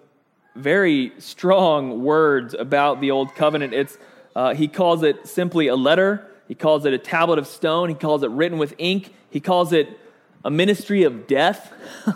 very 0.55 1.13
strong 1.19 2.03
words 2.03 2.53
about 2.53 3.01
the 3.01 3.11
old 3.11 3.35
covenant. 3.35 3.73
It's, 3.73 3.97
uh, 4.35 4.53
he 4.53 4.67
calls 4.67 5.03
it 5.03 5.27
simply 5.27 5.67
a 5.67 5.75
letter, 5.75 6.27
he 6.47 6.55
calls 6.55 6.85
it 6.85 6.93
a 6.93 6.97
tablet 6.97 7.39
of 7.39 7.47
stone, 7.47 7.89
he 7.89 7.95
calls 7.95 8.23
it 8.23 8.29
written 8.29 8.57
with 8.57 8.75
ink, 8.77 9.13
he 9.29 9.39
calls 9.39 9.73
it 9.73 9.99
a 10.45 10.51
ministry 10.51 11.03
of 11.03 11.25
death, 11.25 11.73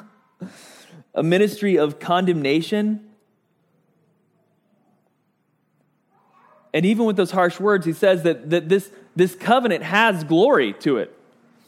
a 1.18 1.24
ministry 1.24 1.78
of 1.78 2.00
condemnation. 2.00 3.04
And 6.74 6.86
even 6.86 7.06
with 7.06 7.18
those 7.18 7.32
harsh 7.32 7.60
words, 7.60 7.88
he 7.88 7.94
says 7.94 8.22
that, 8.22 8.52
that 8.52 8.70
this, 8.70 8.92
this 9.16 9.34
covenant 9.34 9.84
has 9.84 10.24
glory 10.24 10.74
to 10.82 10.98
it. 10.98 11.18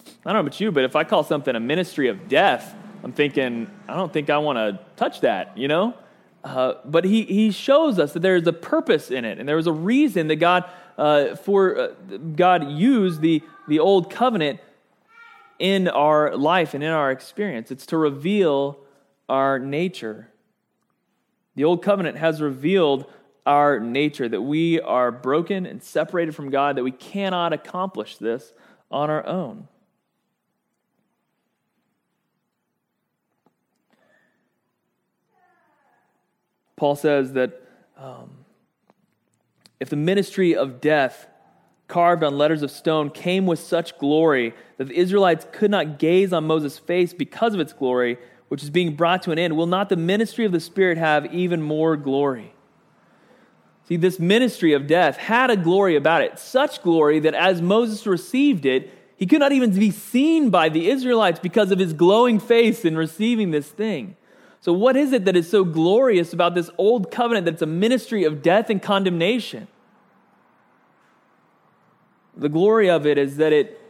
I 0.05 0.11
don't 0.31 0.33
know 0.33 0.39
about 0.41 0.61
you, 0.61 0.71
but 0.71 0.83
if 0.83 0.95
I 0.95 1.03
call 1.03 1.23
something 1.23 1.55
a 1.55 1.59
ministry 1.59 2.09
of 2.09 2.29
death, 2.29 2.75
I'm 3.03 3.11
thinking, 3.11 3.71
I 3.87 3.95
don't 3.95 4.13
think 4.13 4.29
I 4.29 4.37
want 4.37 4.57
to 4.57 4.79
touch 4.97 5.21
that, 5.21 5.57
you 5.57 5.67
know? 5.67 5.95
Uh, 6.43 6.73
but 6.85 7.03
he, 7.03 7.23
he 7.23 7.49
shows 7.49 7.97
us 7.97 8.13
that 8.13 8.19
there 8.19 8.35
is 8.35 8.45
a 8.45 8.53
purpose 8.53 9.09
in 9.09 9.25
it, 9.25 9.39
and 9.39 9.49
there 9.49 9.55
was 9.55 9.67
a 9.67 9.73
reason 9.73 10.27
that 10.27 10.35
God, 10.35 10.65
uh, 10.95 11.35
for, 11.35 11.79
uh, 11.79 11.87
God 12.35 12.69
used 12.69 13.21
the, 13.21 13.41
the 13.67 13.79
old 13.79 14.11
covenant 14.11 14.59
in 15.57 15.87
our 15.87 16.37
life 16.37 16.75
and 16.75 16.83
in 16.83 16.91
our 16.91 17.09
experience. 17.09 17.71
It's 17.71 17.87
to 17.87 17.97
reveal 17.97 18.77
our 19.29 19.59
nature. 19.59 20.31
The 21.55 21.63
old 21.63 21.83
covenant 21.83 22.17
has 22.17 22.41
revealed 22.41 23.05
our 23.45 23.79
nature, 23.79 24.27
that 24.27 24.41
we 24.41 24.79
are 24.81 25.11
broken 25.11 25.65
and 25.65 25.81
separated 25.81 26.35
from 26.35 26.49
God, 26.49 26.75
that 26.75 26.83
we 26.83 26.91
cannot 26.91 27.53
accomplish 27.53 28.17
this 28.17 28.53
on 28.91 29.09
our 29.09 29.25
own. 29.25 29.67
Paul 36.75 36.95
says 36.95 37.33
that 37.33 37.61
um, 37.97 38.45
if 39.79 39.89
the 39.89 39.97
ministry 39.97 40.55
of 40.55 40.79
death 40.79 41.27
carved 41.89 42.23
on 42.23 42.37
letters 42.37 42.61
of 42.61 42.71
stone 42.71 43.09
came 43.09 43.45
with 43.45 43.59
such 43.59 43.97
glory 43.97 44.53
that 44.77 44.87
the 44.87 44.95
Israelites 44.95 45.45
could 45.51 45.71
not 45.71 45.99
gaze 45.99 46.31
on 46.31 46.45
Moses' 46.45 46.77
face 46.77 47.13
because 47.13 47.53
of 47.53 47.59
its 47.59 47.73
glory, 47.73 48.17
which 48.49 48.61
is 48.61 48.69
being 48.69 48.95
brought 48.95 49.23
to 49.23 49.31
an 49.31 49.39
end, 49.39 49.55
will 49.55 49.65
not 49.65 49.89
the 49.89 49.95
ministry 49.95 50.45
of 50.45 50.51
the 50.51 50.59
Spirit 50.59 50.97
have 50.97 51.33
even 51.33 51.61
more 51.61 51.95
glory? 51.95 52.53
See, 53.87 53.95
this 53.95 54.19
ministry 54.19 54.73
of 54.73 54.85
death 54.85 55.17
had 55.17 55.49
a 55.49 55.57
glory 55.57 55.95
about 55.95 56.21
it, 56.21 56.37
such 56.37 56.83
glory 56.83 57.19
that 57.21 57.33
as 57.33 57.61
Moses 57.61 58.05
received 58.05 58.65
it, 58.65 58.93
he 59.17 59.25
could 59.25 59.39
not 59.39 59.51
even 59.51 59.71
be 59.71 59.91
seen 59.91 60.49
by 60.49 60.69
the 60.69 60.89
Israelites 60.89 61.39
because 61.39 61.71
of 61.71 61.79
his 61.79 61.93
glowing 61.93 62.39
face 62.39 62.85
in 62.85 62.95
receiving 62.95 63.51
this 63.51 63.67
thing. 63.69 64.15
So, 64.61 64.73
what 64.73 64.95
is 64.95 65.11
it 65.11 65.25
that 65.25 65.35
is 65.35 65.49
so 65.49 65.63
glorious 65.63 66.33
about 66.33 66.53
this 66.53 66.69
old 66.77 67.11
covenant 67.11 67.45
that's 67.45 67.61
a 67.61 67.65
ministry 67.65 68.23
of 68.23 68.41
death 68.41 68.69
and 68.69 68.81
condemnation? 68.81 69.67
The 72.35 72.49
glory 72.49 72.89
of 72.89 73.05
it 73.05 73.17
is 73.17 73.37
that 73.37 73.51
it 73.51 73.81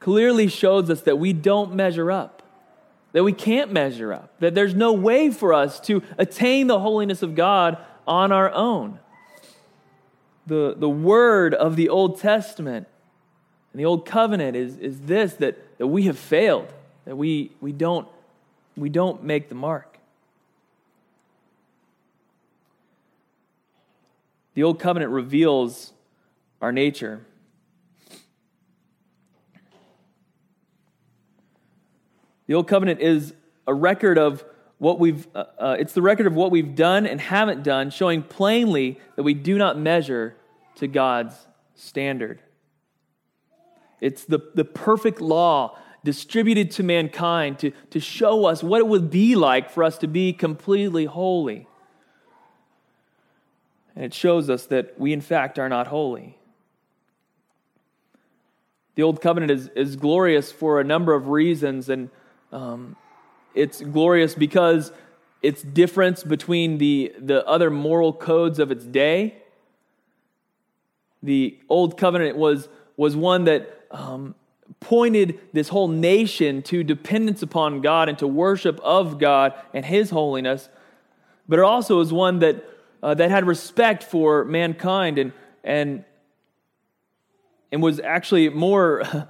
clearly 0.00 0.48
shows 0.48 0.90
us 0.90 1.02
that 1.02 1.18
we 1.18 1.32
don't 1.32 1.74
measure 1.74 2.10
up, 2.10 2.37
that 3.12 3.24
we 3.24 3.32
can't 3.32 3.72
measure 3.72 4.12
up, 4.12 4.38
that 4.40 4.54
there's 4.54 4.74
no 4.74 4.92
way 4.92 5.30
for 5.30 5.54
us 5.54 5.80
to 5.80 6.02
attain 6.18 6.66
the 6.66 6.78
holiness 6.78 7.22
of 7.22 7.34
God 7.34 7.78
on 8.06 8.32
our 8.32 8.52
own 8.52 8.98
the, 10.48 10.74
the 10.76 10.88
word 10.88 11.54
of 11.54 11.76
the 11.76 11.88
Old 11.88 12.18
Testament 12.18 12.88
and 13.72 13.80
the 13.80 13.84
Old 13.84 14.06
Covenant 14.06 14.56
is, 14.56 14.76
is 14.78 15.00
this 15.02 15.34
that, 15.34 15.78
that 15.78 15.86
we 15.86 16.04
have 16.04 16.18
failed, 16.18 16.72
that 17.04 17.16
we, 17.16 17.52
we, 17.60 17.70
don't, 17.70 18.08
we 18.76 18.88
don't 18.88 19.22
make 19.22 19.48
the 19.48 19.54
mark. 19.54 19.98
The 24.54 24.62
Old 24.62 24.80
Covenant 24.80 25.12
reveals 25.12 25.92
our 26.60 26.72
nature. 26.72 27.20
The 32.48 32.54
Old 32.54 32.66
Covenant 32.66 33.00
is 33.00 33.34
a 33.66 33.74
record 33.74 34.18
of 34.18 34.42
what 34.78 34.98
we've, 34.98 35.28
uh, 35.34 35.44
uh, 35.58 35.76
it's 35.78 35.92
the 35.92 36.02
record 36.02 36.26
of 36.26 36.34
what 36.34 36.50
we've 36.50 36.74
done 36.74 37.06
and 37.06 37.20
haven't 37.20 37.62
done, 37.62 37.90
showing 37.90 38.22
plainly 38.22 38.98
that 39.16 39.22
we 39.22 39.34
do 39.34 39.58
not 39.58 39.78
measure 39.78 40.34
to 40.76 40.88
God's 40.88 41.34
standard. 41.74 42.40
It's 44.00 44.24
the, 44.24 44.40
the 44.54 44.64
perfect 44.64 45.20
law 45.20 45.76
distributed 46.04 46.70
to 46.70 46.82
mankind 46.82 47.58
to, 47.58 47.72
to 47.90 48.00
show 48.00 48.46
us 48.46 48.62
what 48.62 48.78
it 48.78 48.86
would 48.86 49.10
be 49.10 49.34
like 49.34 49.70
for 49.70 49.84
us 49.84 49.98
to 49.98 50.06
be 50.06 50.32
completely 50.32 51.04
holy. 51.04 51.68
And 53.94 54.04
it 54.04 54.14
shows 54.14 54.48
us 54.48 54.64
that 54.66 54.98
we, 54.98 55.12
in 55.12 55.20
fact, 55.20 55.58
are 55.58 55.68
not 55.68 55.88
holy. 55.88 56.38
The 58.94 59.02
Old 59.02 59.20
Covenant 59.20 59.50
is, 59.50 59.68
is 59.76 59.96
glorious 59.96 60.50
for 60.50 60.80
a 60.80 60.84
number 60.84 61.14
of 61.14 61.28
reasons, 61.28 61.88
and 61.88 62.10
um, 62.52 62.96
it's 63.54 63.80
glorious 63.80 64.34
because 64.34 64.92
it's 65.42 65.62
difference 65.62 66.24
between 66.24 66.78
the, 66.78 67.12
the 67.18 67.46
other 67.46 67.70
moral 67.70 68.12
codes 68.12 68.58
of 68.58 68.70
its 68.70 68.84
day. 68.84 69.42
The 71.22 71.58
Old 71.68 71.96
Covenant 71.96 72.36
was, 72.36 72.68
was 72.96 73.16
one 73.16 73.44
that 73.44 73.84
um, 73.90 74.34
pointed 74.80 75.40
this 75.52 75.68
whole 75.68 75.88
nation 75.88 76.62
to 76.62 76.82
dependence 76.82 77.42
upon 77.42 77.80
God 77.80 78.08
and 78.08 78.18
to 78.18 78.26
worship 78.26 78.80
of 78.82 79.18
God 79.18 79.54
and 79.72 79.84
His 79.84 80.10
holiness, 80.10 80.68
but 81.48 81.58
it 81.58 81.64
also 81.64 81.98
was 81.98 82.12
one 82.12 82.40
that, 82.40 82.64
uh, 83.02 83.14
that 83.14 83.30
had 83.30 83.46
respect 83.46 84.02
for 84.04 84.44
mankind 84.44 85.18
and, 85.18 85.32
and, 85.64 86.04
and 87.72 87.82
was 87.82 88.00
actually 88.00 88.48
more, 88.48 89.02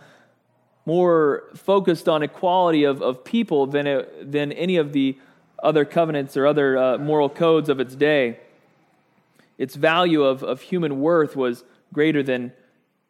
more 0.89 1.45
focused 1.55 2.09
on 2.09 2.23
equality 2.23 2.85
of, 2.85 3.03
of 3.03 3.23
people 3.23 3.67
than, 3.67 3.87
it, 3.87 4.33
than 4.33 4.53
any 4.53 4.79
of 4.79 4.95
the 4.95 5.19
other 5.63 5.85
covenants 5.85 6.35
or 6.35 6.47
other 6.47 6.79
uh, 6.79 6.97
moral 6.97 7.29
codes 7.29 7.69
of 7.69 7.79
its 7.79 7.95
day. 7.95 8.41
Its 9.59 9.75
value 9.75 10.23
of, 10.23 10.43
of 10.43 10.63
human 10.63 10.99
worth 10.99 11.37
was 11.37 11.63
greater 11.93 12.23
than 12.23 12.55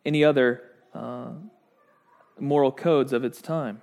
any 0.04 0.24
other 0.24 0.60
uh, 0.92 1.28
moral 2.40 2.72
codes 2.72 3.12
of 3.12 3.22
its 3.22 3.40
time. 3.40 3.80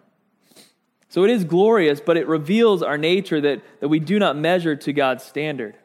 So 1.08 1.24
it 1.24 1.30
is 1.30 1.46
glorious, 1.46 2.02
but 2.02 2.18
it 2.18 2.28
reveals 2.28 2.84
our 2.84 2.98
nature 2.98 3.40
that, 3.40 3.62
that 3.80 3.88
we 3.88 4.02
do 4.02 4.20
not 4.20 4.36
measure 4.36 4.76
to 4.76 4.92
God's 4.92 5.24
standard. 5.24 5.78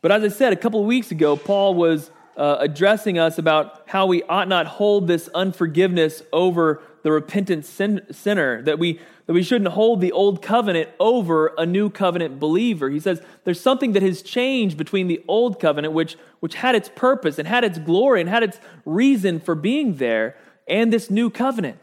But 0.00 0.12
as 0.12 0.22
I 0.22 0.28
said 0.28 0.52
a 0.52 0.56
couple 0.56 0.78
of 0.78 0.86
weeks 0.86 1.10
ago, 1.10 1.36
Paul 1.36 1.74
was 1.74 2.12
uh, 2.36 2.56
addressing 2.60 3.18
us 3.18 3.38
about 3.38 3.82
how 3.86 4.06
we 4.06 4.22
ought 4.24 4.48
not 4.48 4.66
hold 4.66 5.06
this 5.06 5.28
unforgiveness 5.34 6.22
over 6.32 6.82
the 7.02 7.12
repentant 7.12 7.64
sin- 7.64 8.06
sinner, 8.10 8.62
that 8.62 8.78
we, 8.78 9.00
that 9.26 9.32
we 9.32 9.42
shouldn't 9.42 9.72
hold 9.72 10.00
the 10.00 10.12
old 10.12 10.40
covenant 10.40 10.88
over 10.98 11.52
a 11.58 11.66
new 11.66 11.90
covenant 11.90 12.38
believer. 12.38 12.88
He 12.88 13.00
says 13.00 13.20
there's 13.44 13.60
something 13.60 13.92
that 13.92 14.02
has 14.02 14.22
changed 14.22 14.76
between 14.76 15.08
the 15.08 15.22
old 15.28 15.60
covenant, 15.60 15.94
which, 15.94 16.16
which 16.40 16.54
had 16.54 16.74
its 16.74 16.88
purpose 16.94 17.38
and 17.38 17.46
had 17.46 17.64
its 17.64 17.78
glory 17.78 18.20
and 18.20 18.30
had 18.30 18.42
its 18.42 18.58
reason 18.84 19.40
for 19.40 19.54
being 19.54 19.96
there, 19.96 20.36
and 20.68 20.92
this 20.92 21.10
new 21.10 21.28
covenant. 21.28 21.78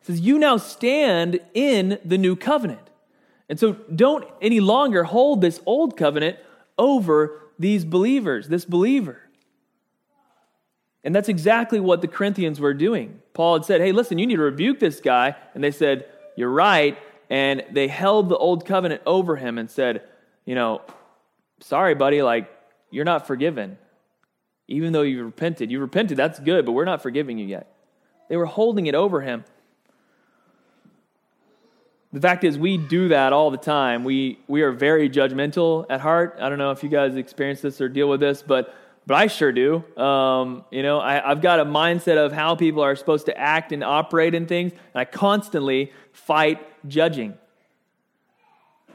He 0.00 0.06
says, 0.06 0.20
You 0.20 0.38
now 0.38 0.56
stand 0.56 1.40
in 1.54 1.98
the 2.04 2.18
new 2.18 2.36
covenant. 2.36 2.80
And 3.48 3.58
so 3.58 3.72
don't 3.72 4.26
any 4.42 4.60
longer 4.60 5.04
hold 5.04 5.40
this 5.40 5.60
old 5.66 5.96
covenant 5.96 6.38
over 6.76 7.42
these 7.58 7.84
believers, 7.84 8.48
this 8.48 8.64
believer. 8.64 9.20
And 11.04 11.14
that's 11.14 11.28
exactly 11.28 11.80
what 11.80 12.00
the 12.00 12.08
Corinthians 12.08 12.60
were 12.60 12.74
doing. 12.74 13.20
Paul 13.32 13.54
had 13.54 13.64
said, 13.64 13.80
Hey, 13.80 13.92
listen, 13.92 14.18
you 14.18 14.26
need 14.26 14.36
to 14.36 14.42
rebuke 14.42 14.78
this 14.78 15.00
guy. 15.00 15.36
And 15.54 15.62
they 15.62 15.70
said, 15.70 16.06
You're 16.36 16.50
right. 16.50 16.98
And 17.30 17.62
they 17.70 17.88
held 17.88 18.28
the 18.28 18.36
old 18.36 18.66
covenant 18.66 19.02
over 19.06 19.36
him 19.36 19.58
and 19.58 19.70
said, 19.70 20.02
You 20.44 20.54
know, 20.54 20.82
sorry, 21.60 21.94
buddy, 21.94 22.22
like, 22.22 22.50
you're 22.90 23.04
not 23.04 23.26
forgiven. 23.26 23.78
Even 24.66 24.92
though 24.92 25.02
you 25.02 25.24
repented. 25.24 25.70
You 25.70 25.80
repented, 25.80 26.16
that's 26.16 26.38
good, 26.40 26.66
but 26.66 26.72
we're 26.72 26.84
not 26.84 27.02
forgiving 27.02 27.38
you 27.38 27.46
yet. 27.46 27.74
They 28.28 28.36
were 28.36 28.46
holding 28.46 28.86
it 28.86 28.94
over 28.94 29.20
him. 29.22 29.44
The 32.18 32.22
fact 32.22 32.42
is, 32.42 32.58
we 32.58 32.78
do 32.78 33.10
that 33.10 33.32
all 33.32 33.52
the 33.52 33.56
time. 33.56 34.02
We, 34.02 34.40
we 34.48 34.62
are 34.62 34.72
very 34.72 35.08
judgmental 35.08 35.86
at 35.88 36.00
heart. 36.00 36.36
I 36.40 36.48
don't 36.48 36.58
know 36.58 36.72
if 36.72 36.82
you 36.82 36.88
guys 36.88 37.14
experience 37.14 37.60
this 37.60 37.80
or 37.80 37.88
deal 37.88 38.08
with 38.08 38.18
this, 38.18 38.42
but, 38.42 38.74
but 39.06 39.14
I 39.14 39.28
sure 39.28 39.52
do. 39.52 39.84
Um, 39.96 40.64
you 40.72 40.82
know, 40.82 40.98
I, 40.98 41.30
I've 41.30 41.40
got 41.40 41.60
a 41.60 41.64
mindset 41.64 42.16
of 42.16 42.32
how 42.32 42.56
people 42.56 42.82
are 42.82 42.96
supposed 42.96 43.26
to 43.26 43.38
act 43.38 43.70
and 43.70 43.84
operate 43.84 44.34
in 44.34 44.46
things, 44.46 44.72
and 44.72 44.80
I 44.96 45.04
constantly 45.04 45.92
fight 46.10 46.60
judging. 46.88 47.38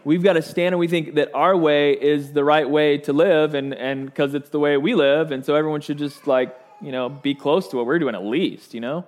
We've 0.04 0.22
got 0.22 0.36
a 0.36 0.42
standard. 0.42 0.78
We 0.78 0.90
think 0.90 1.16
that 1.16 1.34
our 1.34 1.56
way 1.56 1.94
is 1.94 2.34
the 2.34 2.44
right 2.44 2.70
way 2.70 2.98
to 2.98 3.14
live, 3.14 3.54
and 3.54 3.74
and 3.74 4.06
because 4.06 4.34
it's 4.34 4.50
the 4.50 4.60
way 4.60 4.76
we 4.76 4.96
live, 4.96 5.32
and 5.32 5.46
so 5.46 5.56
everyone 5.56 5.80
should 5.80 5.98
just 5.98 6.28
like 6.28 6.54
you 6.82 6.92
know 6.92 7.08
be 7.08 7.36
close 7.36 7.70
to 7.70 7.78
what 7.78 7.86
we're 7.86 8.00
doing 8.00 8.16
at 8.16 8.26
least. 8.26 8.74
You 8.74 8.82
know, 8.82 9.06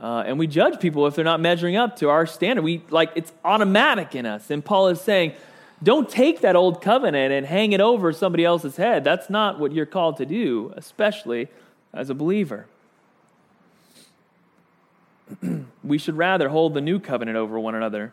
uh, 0.00 0.24
and 0.26 0.38
we 0.38 0.46
judge 0.46 0.80
people 0.80 1.06
if 1.06 1.14
they're 1.14 1.24
not 1.24 1.40
measuring 1.40 1.76
up 1.76 1.96
to 1.96 2.08
our 2.08 2.24
standard. 2.26 2.62
We 2.62 2.82
like 2.88 3.12
it's 3.16 3.32
automatic 3.44 4.14
in 4.14 4.24
us. 4.24 4.50
And 4.50 4.64
Paul 4.64 4.88
is 4.88 5.00
saying, 5.00 5.34
don't 5.82 6.08
take 6.08 6.40
that 6.40 6.56
old 6.56 6.80
covenant 6.82 7.32
and 7.32 7.46
hang 7.46 7.72
it 7.72 7.80
over 7.80 8.12
somebody 8.12 8.44
else's 8.44 8.76
head. 8.76 9.04
That's 9.04 9.28
not 9.28 9.58
what 9.58 9.72
you're 9.72 9.86
called 9.86 10.16
to 10.18 10.26
do, 10.26 10.72
especially 10.76 11.48
as 11.92 12.08
a 12.08 12.14
believer. 12.14 12.66
we 15.84 15.98
should 15.98 16.16
rather 16.16 16.48
hold 16.48 16.74
the 16.74 16.80
new 16.80 16.98
covenant 16.98 17.36
over 17.36 17.58
one 17.58 17.74
another. 17.74 18.12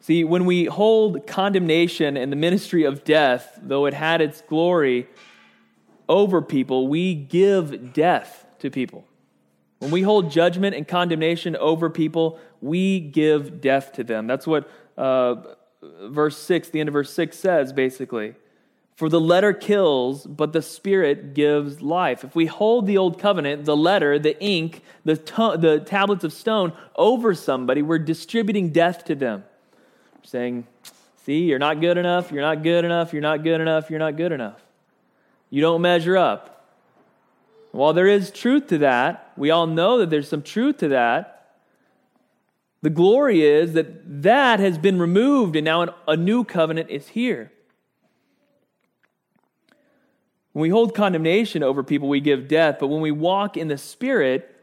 See, 0.00 0.22
when 0.22 0.44
we 0.46 0.66
hold 0.66 1.26
condemnation 1.26 2.16
and 2.16 2.30
the 2.30 2.36
ministry 2.36 2.84
of 2.84 3.04
death, 3.04 3.58
though 3.60 3.86
it 3.86 3.94
had 3.94 4.20
its 4.20 4.40
glory 4.42 5.08
over 6.08 6.40
people, 6.40 6.88
we 6.88 7.14
give 7.14 7.92
death 7.92 8.46
to 8.60 8.70
people. 8.70 9.04
When 9.78 9.90
we 9.90 10.02
hold 10.02 10.30
judgment 10.30 10.74
and 10.74 10.88
condemnation 10.88 11.54
over 11.56 11.90
people, 11.90 12.38
we 12.60 13.00
give 13.00 13.60
death 13.60 13.92
to 13.94 14.04
them. 14.04 14.26
That's 14.26 14.46
what 14.46 14.70
uh, 14.96 15.36
verse 15.82 16.38
6, 16.38 16.70
the 16.70 16.80
end 16.80 16.88
of 16.88 16.94
verse 16.94 17.12
6 17.12 17.38
says, 17.38 17.72
basically. 17.72 18.34
For 18.96 19.10
the 19.10 19.20
letter 19.20 19.52
kills, 19.52 20.26
but 20.26 20.54
the 20.54 20.62
Spirit 20.62 21.34
gives 21.34 21.82
life. 21.82 22.24
If 22.24 22.34
we 22.34 22.46
hold 22.46 22.86
the 22.86 22.96
old 22.96 23.18
covenant, 23.18 23.66
the 23.66 23.76
letter, 23.76 24.18
the 24.18 24.42
ink, 24.42 24.82
the, 25.04 25.18
to- 25.18 25.58
the 25.58 25.80
tablets 25.80 26.24
of 26.24 26.32
stone 26.32 26.72
over 26.94 27.34
somebody, 27.34 27.82
we're 27.82 27.98
distributing 27.98 28.70
death 28.70 29.04
to 29.04 29.14
them. 29.14 29.44
We're 30.14 30.24
saying, 30.24 30.66
see, 31.24 31.40
you're 31.40 31.58
not 31.58 31.82
good 31.82 31.98
enough, 31.98 32.32
you're 32.32 32.40
not 32.40 32.62
good 32.62 32.86
enough, 32.86 33.12
you're 33.12 33.20
not 33.20 33.44
good 33.44 33.60
enough, 33.60 33.90
you're 33.90 33.98
not 33.98 34.16
good 34.16 34.32
enough. 34.32 34.62
You 35.50 35.60
don't 35.60 35.82
measure 35.82 36.16
up. 36.16 36.64
While 37.72 37.92
there 37.92 38.08
is 38.08 38.30
truth 38.30 38.68
to 38.68 38.78
that, 38.78 39.25
we 39.36 39.50
all 39.50 39.66
know 39.66 39.98
that 39.98 40.10
there's 40.10 40.28
some 40.28 40.42
truth 40.42 40.78
to 40.78 40.88
that. 40.88 41.32
The 42.82 42.90
glory 42.90 43.42
is 43.42 43.72
that 43.72 44.22
that 44.22 44.60
has 44.60 44.78
been 44.78 44.98
removed 44.98 45.56
and 45.56 45.64
now 45.64 45.94
a 46.06 46.16
new 46.16 46.44
covenant 46.44 46.90
is 46.90 47.08
here. 47.08 47.50
When 50.52 50.62
we 50.62 50.68
hold 50.68 50.94
condemnation 50.94 51.62
over 51.62 51.82
people, 51.82 52.08
we 52.08 52.20
give 52.20 52.48
death, 52.48 52.76
but 52.80 52.86
when 52.88 53.00
we 53.00 53.10
walk 53.10 53.56
in 53.56 53.68
the 53.68 53.76
Spirit, 53.76 54.54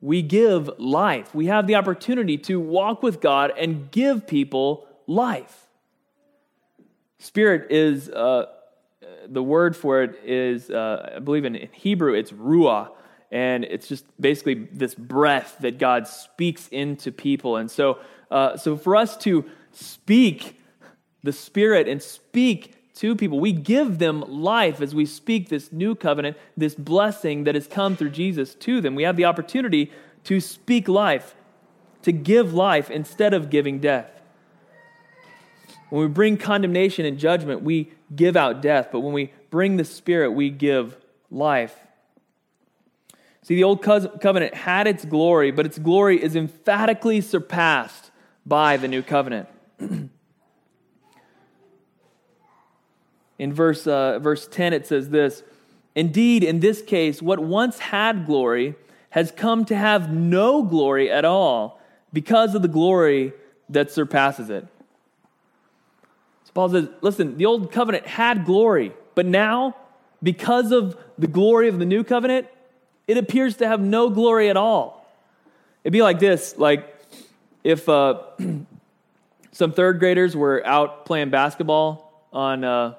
we 0.00 0.22
give 0.22 0.70
life. 0.78 1.34
We 1.34 1.46
have 1.46 1.66
the 1.66 1.76
opportunity 1.76 2.36
to 2.38 2.60
walk 2.60 3.02
with 3.02 3.20
God 3.20 3.52
and 3.56 3.90
give 3.90 4.26
people 4.26 4.86
life. 5.06 5.66
Spirit 7.18 7.70
is. 7.70 8.08
Uh, 8.08 8.46
the 9.28 9.42
word 9.42 9.76
for 9.76 10.02
it 10.02 10.20
is, 10.24 10.70
uh, 10.70 11.14
I 11.16 11.18
believe 11.20 11.44
in, 11.44 11.68
Hebrew, 11.72 12.14
it's 12.14 12.32
ruah. 12.32 12.90
And 13.30 13.64
it's 13.64 13.88
just 13.88 14.04
basically 14.20 14.54
this 14.72 14.94
breath 14.94 15.56
that 15.60 15.78
God 15.78 16.08
speaks 16.08 16.68
into 16.68 17.12
people. 17.12 17.56
And 17.56 17.70
so, 17.70 17.98
uh, 18.30 18.56
so 18.56 18.76
for 18.76 18.96
us 18.96 19.16
to 19.18 19.44
speak 19.72 20.60
the 21.22 21.32
Spirit 21.32 21.86
and 21.86 22.02
speak 22.02 22.74
to 22.94 23.14
people, 23.14 23.38
we 23.38 23.52
give 23.52 23.98
them 23.98 24.20
life 24.20 24.80
as 24.80 24.94
we 24.94 25.06
speak 25.06 25.48
this 25.48 25.72
new 25.72 25.94
covenant, 25.94 26.36
this 26.56 26.74
blessing 26.74 27.44
that 27.44 27.54
has 27.54 27.66
come 27.66 27.96
through 27.96 28.10
Jesus 28.10 28.54
to 28.56 28.80
them. 28.80 28.94
We 28.94 29.04
have 29.04 29.16
the 29.16 29.26
opportunity 29.26 29.92
to 30.24 30.40
speak 30.40 30.88
life, 30.88 31.34
to 32.02 32.12
give 32.12 32.52
life 32.52 32.90
instead 32.90 33.32
of 33.32 33.48
giving 33.48 33.78
death. 33.78 34.20
When 35.88 36.02
we 36.02 36.08
bring 36.08 36.36
condemnation 36.36 37.04
and 37.04 37.18
judgment, 37.18 37.62
we 37.62 37.92
give 38.14 38.36
out 38.36 38.60
death, 38.62 38.88
but 38.92 39.00
when 39.00 39.12
we 39.12 39.32
bring 39.50 39.76
the 39.76 39.84
Spirit, 39.84 40.32
we 40.32 40.50
give 40.50 40.96
life. 41.30 41.76
See, 43.42 43.54
the 43.54 43.64
Old 43.64 43.82
Covenant 43.82 44.54
had 44.54 44.86
its 44.86 45.04
glory, 45.04 45.50
but 45.50 45.66
its 45.66 45.78
glory 45.78 46.22
is 46.22 46.36
emphatically 46.36 47.20
surpassed 47.20 48.10
by 48.44 48.76
the 48.76 48.86
New 48.86 49.02
Covenant. 49.02 49.48
in 53.38 53.52
verse, 53.52 53.86
uh, 53.86 54.18
verse 54.18 54.46
10, 54.46 54.72
it 54.74 54.86
says 54.86 55.08
this 55.08 55.42
Indeed, 55.94 56.44
in 56.44 56.60
this 56.60 56.82
case, 56.82 57.20
what 57.22 57.40
once 57.40 57.78
had 57.78 58.26
glory 58.26 58.74
has 59.10 59.32
come 59.32 59.64
to 59.64 59.74
have 59.74 60.12
no 60.12 60.62
glory 60.62 61.10
at 61.10 61.24
all 61.24 61.80
because 62.12 62.54
of 62.54 62.62
the 62.62 62.68
glory 62.68 63.32
that 63.68 63.90
surpasses 63.90 64.50
it. 64.50 64.66
So 66.44 66.52
Paul 66.54 66.68
says, 66.68 66.88
listen, 67.00 67.36
the 67.36 67.46
old 67.46 67.72
covenant 67.72 68.06
had 68.06 68.44
glory, 68.44 68.92
but 69.14 69.26
now, 69.26 69.76
because 70.22 70.70
of 70.70 70.96
the 71.18 71.26
glory 71.26 71.68
of 71.68 71.78
the 71.78 71.84
new 71.84 72.04
covenant, 72.04 72.46
it 73.10 73.16
appears 73.16 73.56
to 73.56 73.66
have 73.66 73.80
no 73.80 74.08
glory 74.08 74.50
at 74.50 74.56
all. 74.56 75.04
It'd 75.82 75.92
be 75.92 76.02
like 76.02 76.20
this 76.20 76.56
like 76.56 76.96
if 77.64 77.88
uh, 77.88 78.22
some 79.52 79.72
third 79.72 79.98
graders 79.98 80.36
were 80.36 80.64
out 80.64 81.06
playing 81.06 81.30
basketball 81.30 82.28
on, 82.32 82.62
uh, 82.62 82.94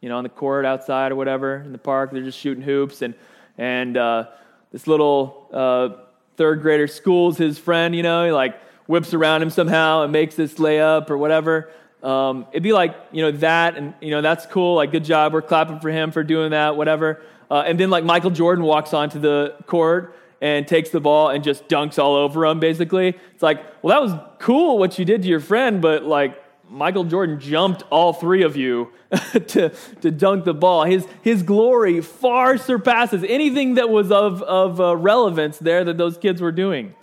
you 0.00 0.08
know, 0.08 0.16
on 0.16 0.24
the 0.24 0.30
court 0.30 0.64
outside 0.64 1.12
or 1.12 1.16
whatever 1.16 1.56
in 1.56 1.70
the 1.70 1.78
park, 1.78 2.10
they're 2.10 2.24
just 2.24 2.40
shooting 2.40 2.64
hoops, 2.64 3.02
and, 3.02 3.14
and 3.56 3.96
uh, 3.96 4.26
this 4.72 4.88
little 4.88 5.48
uh, 5.52 5.90
third 6.36 6.60
grader 6.60 6.88
schools 6.88 7.38
his 7.38 7.56
friend, 7.56 7.94
you 7.94 8.02
know, 8.02 8.24
he 8.24 8.32
like 8.32 8.60
whips 8.88 9.14
around 9.14 9.42
him 9.42 9.50
somehow 9.50 10.02
and 10.02 10.10
makes 10.10 10.34
this 10.34 10.54
layup 10.54 11.08
or 11.08 11.16
whatever. 11.16 11.70
Um, 12.02 12.46
it'd 12.50 12.64
be 12.64 12.72
like, 12.72 12.96
you 13.12 13.22
know, 13.22 13.30
that, 13.38 13.76
and, 13.76 13.94
you 14.00 14.10
know, 14.10 14.22
that's 14.22 14.44
cool. 14.46 14.74
Like, 14.74 14.90
good 14.90 15.04
job. 15.04 15.32
We're 15.32 15.40
clapping 15.40 15.78
for 15.78 15.88
him 15.88 16.10
for 16.10 16.24
doing 16.24 16.50
that, 16.50 16.76
whatever. 16.76 17.22
Uh, 17.52 17.64
and 17.66 17.78
then 17.78 17.90
like 17.90 18.02
Michael 18.02 18.30
Jordan 18.30 18.64
walks 18.64 18.94
onto 18.94 19.18
the 19.18 19.54
court 19.66 20.16
and 20.40 20.66
takes 20.66 20.88
the 20.88 21.00
ball 21.00 21.28
and 21.28 21.44
just 21.44 21.68
dunks 21.68 22.02
all 22.02 22.16
over 22.16 22.46
him, 22.46 22.60
basically. 22.60 23.08
It's 23.34 23.42
like, 23.42 23.62
well, 23.82 23.94
that 23.94 24.10
was 24.10 24.18
cool 24.38 24.78
what 24.78 24.98
you 24.98 25.04
did 25.04 25.20
to 25.20 25.28
your 25.28 25.38
friend, 25.38 25.82
but 25.82 26.02
like 26.02 26.42
Michael 26.70 27.04
Jordan 27.04 27.38
jumped 27.38 27.82
all 27.90 28.14
three 28.14 28.42
of 28.42 28.56
you 28.56 28.90
to, 29.48 29.68
to 30.00 30.10
dunk 30.10 30.46
the 30.46 30.54
ball. 30.54 30.84
His, 30.84 31.06
his 31.20 31.42
glory 31.42 32.00
far 32.00 32.56
surpasses 32.56 33.22
anything 33.22 33.74
that 33.74 33.90
was 33.90 34.10
of, 34.10 34.40
of 34.44 34.80
uh, 34.80 34.96
relevance 34.96 35.58
there 35.58 35.84
that 35.84 35.98
those 35.98 36.16
kids 36.16 36.40
were 36.40 36.52
doing 36.52 36.94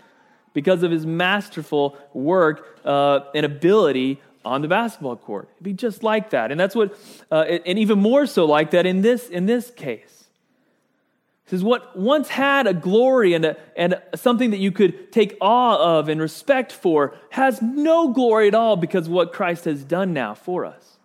because 0.54 0.82
of 0.82 0.90
his 0.90 1.06
masterful 1.06 1.96
work 2.12 2.80
uh, 2.84 3.20
and 3.36 3.46
ability 3.46 4.20
on 4.44 4.64
the 4.64 4.68
basketball 4.68 5.16
court. 5.16 5.48
It'd 5.58 5.64
be 5.64 5.74
just 5.74 6.02
like 6.02 6.32
that. 6.32 6.50
And 6.50 6.60
that's 6.60 6.74
what, 6.74 6.98
uh, 7.32 7.42
and 7.42 7.78
even 7.78 8.00
more 8.00 8.26
so 8.26 8.46
like 8.46 8.72
that 8.72 8.88
in 8.88 9.02
this, 9.02 9.30
in 9.30 9.46
this 9.46 9.70
case. 9.70 10.19
Is 11.52 11.64
what 11.64 11.98
once 11.98 12.30
had 12.30 12.68
a 12.68 12.74
glory 12.76 13.34
and, 13.34 13.44
a, 13.44 13.58
and 13.76 14.00
something 14.14 14.52
that 14.52 14.60
you 14.60 14.72
could 14.72 15.12
take 15.12 15.36
awe 15.42 15.98
of 15.98 16.08
and 16.08 16.22
respect 16.22 16.72
for 16.72 17.16
has 17.32 17.60
no 17.62 18.14
glory 18.14 18.48
at 18.48 18.54
all 18.54 18.76
because 18.76 19.08
of 19.08 19.14
what 19.14 19.34
Christ 19.34 19.66
has 19.66 19.84
done 19.84 20.14
now 20.14 20.36
for 20.36 20.64
us. 20.64 20.98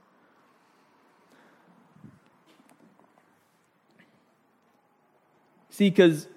See, 5.71 5.89
because 5.89 6.29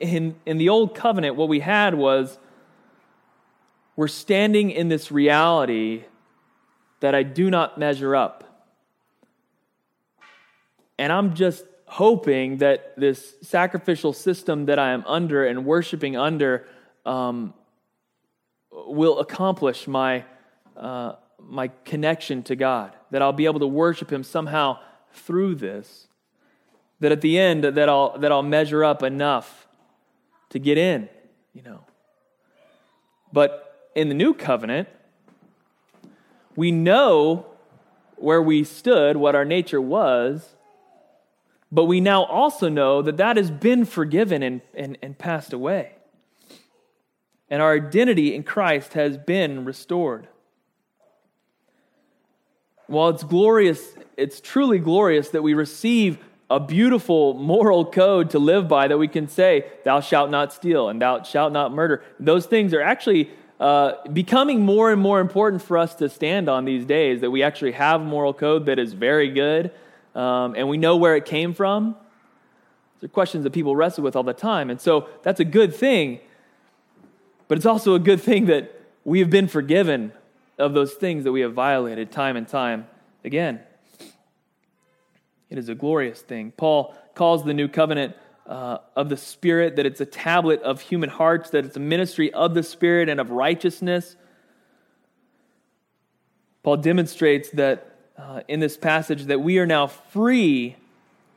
in, 0.00 0.34
in 0.46 0.56
the 0.56 0.70
old 0.70 0.94
covenant, 0.94 1.36
what 1.36 1.48
we 1.48 1.60
had 1.60 1.94
was 1.94 2.38
we're 3.94 4.08
standing 4.08 4.70
in 4.70 4.88
this 4.88 5.12
reality 5.12 6.04
that 7.00 7.14
I 7.14 7.22
do 7.22 7.50
not 7.50 7.78
measure 7.78 8.16
up. 8.16 8.66
And 10.98 11.12
I'm 11.12 11.34
just 11.34 11.64
hoping 11.90 12.58
that 12.58 12.94
this 12.96 13.34
sacrificial 13.42 14.12
system 14.12 14.66
that 14.66 14.78
I 14.78 14.92
am 14.92 15.02
under 15.08 15.44
and 15.44 15.64
worshiping 15.64 16.16
under 16.16 16.64
um, 17.04 17.52
will 18.70 19.18
accomplish 19.18 19.88
my, 19.88 20.24
uh, 20.76 21.14
my 21.40 21.66
connection 21.84 22.44
to 22.44 22.54
God, 22.54 22.94
that 23.10 23.22
I'll 23.22 23.32
be 23.32 23.46
able 23.46 23.58
to 23.58 23.66
worship 23.66 24.12
Him 24.12 24.22
somehow 24.22 24.78
through 25.14 25.56
this, 25.56 26.06
that 27.00 27.10
at 27.10 27.22
the 27.22 27.36
end 27.36 27.64
that 27.64 27.88
I'll, 27.88 28.16
that 28.18 28.30
I'll 28.30 28.44
measure 28.44 28.84
up 28.84 29.02
enough 29.02 29.66
to 30.50 30.60
get 30.60 30.78
in, 30.78 31.08
you 31.52 31.62
know. 31.62 31.84
But 33.32 33.90
in 33.96 34.08
the 34.08 34.14
new 34.14 34.32
covenant, 34.32 34.88
we 36.54 36.70
know 36.70 37.46
where 38.14 38.40
we 38.40 38.62
stood, 38.62 39.16
what 39.16 39.34
our 39.34 39.44
nature 39.44 39.80
was, 39.80 40.54
but 41.72 41.84
we 41.84 42.00
now 42.00 42.24
also 42.24 42.68
know 42.68 43.00
that 43.02 43.16
that 43.18 43.36
has 43.36 43.50
been 43.50 43.84
forgiven 43.84 44.42
and, 44.42 44.60
and, 44.74 44.98
and 45.02 45.16
passed 45.18 45.52
away. 45.52 45.92
And 47.48 47.62
our 47.62 47.74
identity 47.74 48.34
in 48.34 48.42
Christ 48.42 48.94
has 48.94 49.16
been 49.16 49.64
restored. 49.64 50.28
While 52.86 53.10
it's 53.10 53.22
glorious, 53.22 53.94
it's 54.16 54.40
truly 54.40 54.78
glorious 54.78 55.30
that 55.30 55.42
we 55.42 55.54
receive 55.54 56.18
a 56.48 56.58
beautiful 56.58 57.34
moral 57.34 57.84
code 57.84 58.30
to 58.30 58.40
live 58.40 58.66
by 58.66 58.88
that 58.88 58.98
we 58.98 59.06
can 59.06 59.28
say, 59.28 59.66
Thou 59.84 60.00
shalt 60.00 60.30
not 60.30 60.52
steal 60.52 60.88
and 60.88 61.00
thou 61.00 61.22
shalt 61.22 61.52
not 61.52 61.72
murder. 61.72 62.02
Those 62.18 62.46
things 62.46 62.74
are 62.74 62.80
actually 62.80 63.30
uh, 63.60 63.92
becoming 64.12 64.62
more 64.62 64.90
and 64.90 65.00
more 65.00 65.20
important 65.20 65.62
for 65.62 65.78
us 65.78 65.94
to 65.96 66.08
stand 66.08 66.48
on 66.48 66.64
these 66.64 66.84
days, 66.84 67.20
that 67.20 67.30
we 67.30 67.44
actually 67.44 67.72
have 67.72 68.00
moral 68.00 68.34
code 68.34 68.66
that 68.66 68.80
is 68.80 68.92
very 68.92 69.30
good 69.30 69.70
um, 70.14 70.54
and 70.56 70.68
we 70.68 70.76
know 70.76 70.96
where 70.96 71.16
it 71.16 71.24
came 71.24 71.54
from. 71.54 71.96
These 73.00 73.08
are 73.08 73.12
questions 73.12 73.44
that 73.44 73.52
people 73.52 73.76
wrestle 73.76 74.04
with 74.04 74.16
all 74.16 74.22
the 74.22 74.32
time. 74.32 74.70
And 74.70 74.80
so 74.80 75.08
that's 75.22 75.40
a 75.40 75.44
good 75.44 75.74
thing. 75.74 76.20
But 77.48 77.58
it's 77.58 77.66
also 77.66 77.94
a 77.94 77.98
good 77.98 78.20
thing 78.20 78.46
that 78.46 78.80
we 79.04 79.20
have 79.20 79.30
been 79.30 79.48
forgiven 79.48 80.12
of 80.58 80.74
those 80.74 80.92
things 80.92 81.24
that 81.24 81.32
we 81.32 81.40
have 81.40 81.54
violated 81.54 82.12
time 82.12 82.36
and 82.36 82.46
time 82.46 82.86
again. 83.24 83.60
It 85.48 85.58
is 85.58 85.68
a 85.68 85.74
glorious 85.74 86.20
thing. 86.20 86.52
Paul 86.56 86.94
calls 87.14 87.44
the 87.44 87.54
new 87.54 87.66
covenant 87.66 88.14
uh, 88.46 88.78
of 88.96 89.08
the 89.08 89.16
Spirit, 89.16 89.76
that 89.76 89.86
it's 89.86 90.00
a 90.00 90.06
tablet 90.06 90.62
of 90.62 90.80
human 90.80 91.08
hearts, 91.08 91.50
that 91.50 91.64
it's 91.64 91.76
a 91.76 91.80
ministry 91.80 92.32
of 92.32 92.54
the 92.54 92.62
Spirit 92.62 93.08
and 93.08 93.20
of 93.20 93.30
righteousness. 93.30 94.16
Paul 96.62 96.76
demonstrates 96.78 97.50
that 97.50 97.89
uh, 98.20 98.42
in 98.48 98.60
this 98.60 98.76
passage 98.76 99.24
that 99.24 99.40
we 99.40 99.58
are 99.58 99.66
now 99.66 99.86
free 99.86 100.76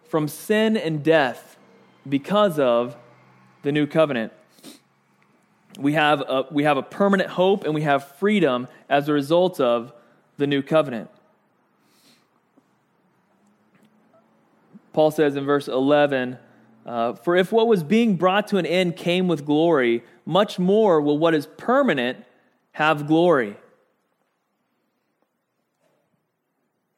from 0.09 0.27
sin 0.27 0.75
and 0.75 1.03
death 1.03 1.57
because 2.07 2.59
of 2.59 2.97
the 3.61 3.71
new 3.71 3.87
covenant. 3.87 4.33
We 5.79 5.93
have, 5.93 6.21
a, 6.21 6.45
we 6.51 6.63
have 6.63 6.77
a 6.77 6.83
permanent 6.83 7.29
hope 7.29 7.63
and 7.63 7.73
we 7.73 7.83
have 7.83 8.15
freedom 8.17 8.67
as 8.89 9.07
a 9.07 9.13
result 9.13 9.59
of 9.59 9.93
the 10.37 10.45
new 10.45 10.61
covenant. 10.61 11.09
Paul 14.91 15.09
says 15.09 15.35
in 15.35 15.45
verse 15.45 15.67
11, 15.67 16.37
uh, 16.85 17.13
For 17.13 17.35
if 17.35 17.51
what 17.51 17.67
was 17.67 17.81
being 17.81 18.17
brought 18.17 18.47
to 18.49 18.57
an 18.57 18.65
end 18.65 18.95
came 18.95 19.27
with 19.27 19.45
glory, 19.45 20.03
much 20.25 20.59
more 20.59 21.01
will 21.01 21.17
what 21.17 21.33
is 21.33 21.47
permanent 21.57 22.23
have 22.73 23.07
glory. 23.07 23.55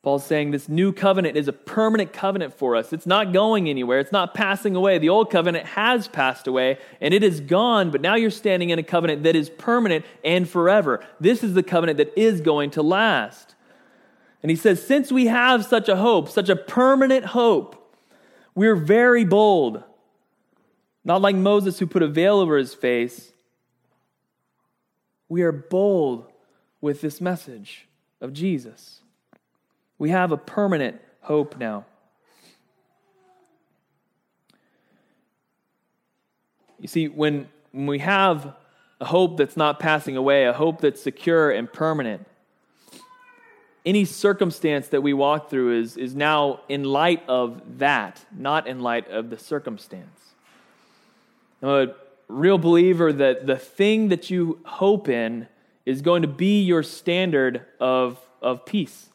Paul's 0.06 0.24
saying 0.24 0.52
this 0.52 0.70
new 0.70 0.94
covenant 0.94 1.36
is 1.36 1.48
a 1.48 1.52
permanent 1.52 2.14
covenant 2.14 2.54
for 2.54 2.76
us. 2.76 2.94
It's 2.94 3.08
not 3.08 3.34
going 3.34 3.68
anywhere, 3.68 4.00
it's 4.00 4.12
not 4.12 4.36
passing 4.36 4.76
away. 4.76 5.00
The 5.00 5.10
old 5.10 5.32
covenant 5.32 5.66
has 5.66 6.08
passed 6.08 6.46
away 6.46 6.78
and 7.02 7.12
it 7.12 7.24
is 7.24 7.42
gone, 7.42 7.90
but 7.90 8.02
now 8.02 8.14
you're 8.14 8.30
standing 8.30 8.70
in 8.70 8.78
a 8.78 8.84
covenant 8.84 9.24
that 9.24 9.36
is 9.36 9.50
permanent 9.50 10.06
and 10.24 10.48
forever. 10.48 11.04
This 11.20 11.44
is 11.44 11.56
the 11.56 11.64
covenant 11.64 11.98
that 11.98 12.16
is 12.16 12.40
going 12.42 12.70
to 12.72 12.84
last. 12.84 13.56
And 14.44 14.52
he 14.52 14.56
says, 14.56 14.86
since 14.86 15.12
we 15.12 15.26
have 15.26 15.66
such 15.66 15.90
a 15.90 15.96
hope, 15.96 16.30
such 16.30 16.50
a 16.50 16.56
permanent 16.56 17.26
hope, 17.26 17.98
we're 18.54 18.76
very 18.76 19.26
bold. 19.26 19.84
Not 21.04 21.24
like 21.24 21.36
Moses 21.36 21.80
who 21.80 21.88
put 21.88 22.04
a 22.04 22.08
veil 22.08 22.38
over 22.38 22.58
his 22.58 22.76
face. 22.76 23.34
We 25.30 25.42
are 25.42 25.52
bold 25.52 26.32
with 26.80 27.02
this 27.02 27.20
message 27.20 27.88
of 28.22 28.34
Jesus. 28.34 29.02
We 29.98 30.10
have 30.10 30.32
a 30.32 30.38
permanent 30.38 31.00
hope 31.22 31.58
now. 31.58 31.86
You 36.80 36.88
see, 36.88 37.08
when, 37.08 37.48
when 37.72 37.88
we 37.88 38.00
have 38.00 38.54
a 39.00 39.06
hope 39.06 39.38
that's 39.38 39.58
not 39.58 39.80
passing 39.80 40.18
away, 40.18 40.46
a 40.46 40.54
hope 40.54 40.82
that's 40.82 41.02
secure 41.02 41.52
and 41.52 41.72
permanent, 41.72 42.28
any 43.86 44.04
circumstance 44.04 44.88
that 44.90 45.02
we 45.02 45.14
walk 45.14 45.50
through 45.50 45.80
is, 45.80 45.96
is 45.96 46.16
now 46.16 46.62
in 46.68 46.84
light 46.84 47.24
of 47.28 47.62
that, 47.78 48.26
not 48.36 48.68
in 48.68 48.82
light 48.82 49.08
of 49.10 49.30
the 49.30 49.38
circumstance. 49.38 50.20
I'm 51.62 51.70
a 51.70 51.96
real 52.28 52.58
believer 52.58 53.14
that 53.14 53.46
the 53.46 53.58
thing 53.58 54.10
that 54.10 54.30
you 54.30 54.60
hope 54.66 55.08
in 55.08 55.48
is 55.86 56.02
going 56.02 56.24
to 56.24 56.28
be 56.28 56.62
your 56.62 56.84
standard 56.84 57.66
of, 57.80 58.20
of 58.42 58.66
peace. 58.66 59.10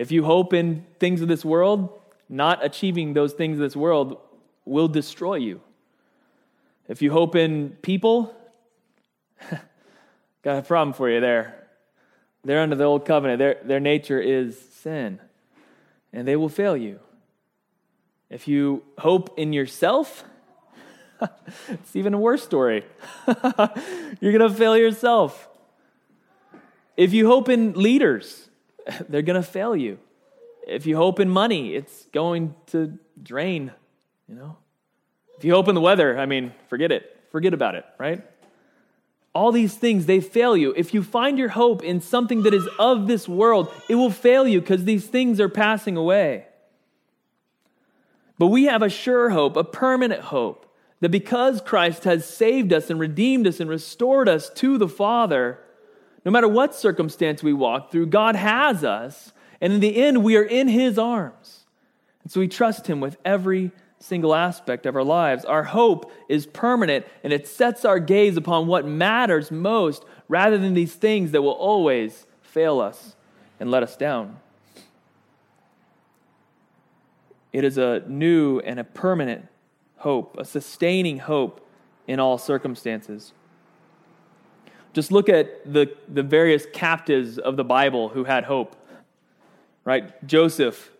If 0.00 0.10
you 0.10 0.24
hope 0.24 0.54
in 0.54 0.86
things 0.98 1.20
of 1.20 1.28
this 1.28 1.44
world, 1.44 2.00
not 2.26 2.64
achieving 2.64 3.12
those 3.12 3.34
things 3.34 3.58
of 3.58 3.60
this 3.60 3.76
world 3.76 4.16
will 4.64 4.88
destroy 4.88 5.34
you. 5.34 5.60
If 6.88 7.02
you 7.02 7.12
hope 7.12 7.36
in 7.36 7.76
people, 7.82 8.34
got 10.42 10.56
a 10.56 10.62
problem 10.62 10.94
for 10.94 11.10
you 11.10 11.20
there. 11.20 11.66
They're 12.44 12.62
under 12.62 12.76
the 12.76 12.84
old 12.84 13.04
covenant. 13.04 13.40
Their, 13.40 13.58
their 13.62 13.78
nature 13.78 14.18
is 14.18 14.58
sin, 14.58 15.20
and 16.14 16.26
they 16.26 16.34
will 16.34 16.48
fail 16.48 16.78
you. 16.78 17.00
If 18.30 18.48
you 18.48 18.82
hope 18.96 19.38
in 19.38 19.52
yourself, 19.52 20.24
it's 21.68 21.94
even 21.94 22.14
a 22.14 22.18
worse 22.18 22.42
story. 22.42 22.86
You're 23.26 24.32
going 24.32 24.38
to 24.38 24.48
fail 24.48 24.78
yourself. 24.78 25.46
If 26.96 27.12
you 27.12 27.26
hope 27.26 27.50
in 27.50 27.74
leaders, 27.74 28.46
they're 29.08 29.22
going 29.22 29.40
to 29.40 29.46
fail 29.46 29.74
you. 29.74 29.98
If 30.66 30.86
you 30.86 30.96
hope 30.96 31.20
in 31.20 31.28
money, 31.28 31.74
it's 31.74 32.06
going 32.12 32.54
to 32.68 32.98
drain, 33.22 33.72
you 34.28 34.34
know. 34.34 34.56
If 35.38 35.44
you 35.44 35.54
hope 35.54 35.68
in 35.68 35.74
the 35.74 35.80
weather, 35.80 36.18
I 36.18 36.26
mean, 36.26 36.52
forget 36.68 36.92
it. 36.92 37.16
Forget 37.30 37.54
about 37.54 37.74
it, 37.74 37.84
right? 37.98 38.22
All 39.32 39.52
these 39.52 39.74
things, 39.74 40.06
they 40.06 40.20
fail 40.20 40.56
you. 40.56 40.74
If 40.76 40.92
you 40.92 41.02
find 41.02 41.38
your 41.38 41.48
hope 41.50 41.82
in 41.82 42.00
something 42.00 42.42
that 42.42 42.52
is 42.52 42.68
of 42.78 43.06
this 43.06 43.28
world, 43.28 43.72
it 43.88 43.94
will 43.94 44.10
fail 44.10 44.46
you 44.46 44.60
because 44.60 44.84
these 44.84 45.06
things 45.06 45.40
are 45.40 45.48
passing 45.48 45.96
away. 45.96 46.46
But 48.38 48.48
we 48.48 48.64
have 48.64 48.82
a 48.82 48.88
sure 48.88 49.30
hope, 49.30 49.56
a 49.56 49.64
permanent 49.64 50.22
hope, 50.22 50.66
that 51.00 51.10
because 51.10 51.60
Christ 51.60 52.04
has 52.04 52.26
saved 52.26 52.72
us 52.72 52.90
and 52.90 52.98
redeemed 52.98 53.46
us 53.46 53.60
and 53.60 53.70
restored 53.70 54.28
us 54.28 54.50
to 54.54 54.76
the 54.78 54.88
Father, 54.88 55.58
no 56.24 56.30
matter 56.30 56.48
what 56.48 56.74
circumstance 56.74 57.42
we 57.42 57.52
walk 57.52 57.90
through, 57.90 58.06
God 58.06 58.36
has 58.36 58.84
us. 58.84 59.32
And 59.60 59.72
in 59.72 59.80
the 59.80 60.02
end, 60.02 60.22
we 60.22 60.36
are 60.36 60.42
in 60.42 60.68
His 60.68 60.98
arms. 60.98 61.64
And 62.22 62.30
so 62.30 62.40
we 62.40 62.48
trust 62.48 62.86
Him 62.86 63.00
with 63.00 63.16
every 63.24 63.72
single 63.98 64.34
aspect 64.34 64.86
of 64.86 64.96
our 64.96 65.04
lives. 65.04 65.44
Our 65.44 65.64
hope 65.64 66.10
is 66.28 66.46
permanent 66.46 67.06
and 67.22 67.32
it 67.32 67.46
sets 67.46 67.84
our 67.84 67.98
gaze 67.98 68.36
upon 68.36 68.66
what 68.66 68.86
matters 68.86 69.50
most 69.50 70.04
rather 70.28 70.56
than 70.58 70.74
these 70.74 70.94
things 70.94 71.32
that 71.32 71.42
will 71.42 71.50
always 71.50 72.26
fail 72.40 72.80
us 72.80 73.14
and 73.58 73.70
let 73.70 73.82
us 73.82 73.96
down. 73.96 74.38
It 77.52 77.64
is 77.64 77.78
a 77.78 78.02
new 78.06 78.60
and 78.60 78.80
a 78.80 78.84
permanent 78.84 79.46
hope, 79.96 80.36
a 80.38 80.44
sustaining 80.44 81.18
hope 81.18 81.66
in 82.06 82.20
all 82.20 82.38
circumstances. 82.38 83.32
Just 84.92 85.12
look 85.12 85.28
at 85.28 85.72
the, 85.72 85.94
the 86.08 86.22
various 86.22 86.66
captives 86.72 87.38
of 87.38 87.56
the 87.56 87.64
Bible 87.64 88.08
who 88.08 88.24
had 88.24 88.44
hope. 88.44 88.76
Right? 89.84 90.26
Joseph, 90.26 90.90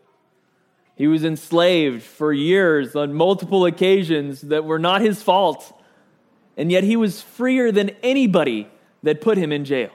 he 0.96 1.07
was 1.07 1.24
enslaved 1.24 2.03
for 2.03 2.33
years 2.33 2.94
on 2.94 3.14
multiple 3.14 3.64
occasions 3.66 4.42
that 4.42 4.64
were 4.64 4.79
not 4.79 5.00
his 5.00 5.22
fault, 5.22 5.72
and 6.57 6.70
yet 6.70 6.85
he 6.85 6.96
was 6.96 7.22
freer 7.22 7.72
than 7.72 7.90
anybody 8.03 8.68
that 9.03 9.20
put 9.20 9.38
him 9.38 9.50
in 9.50 9.64
jail. 9.64 9.90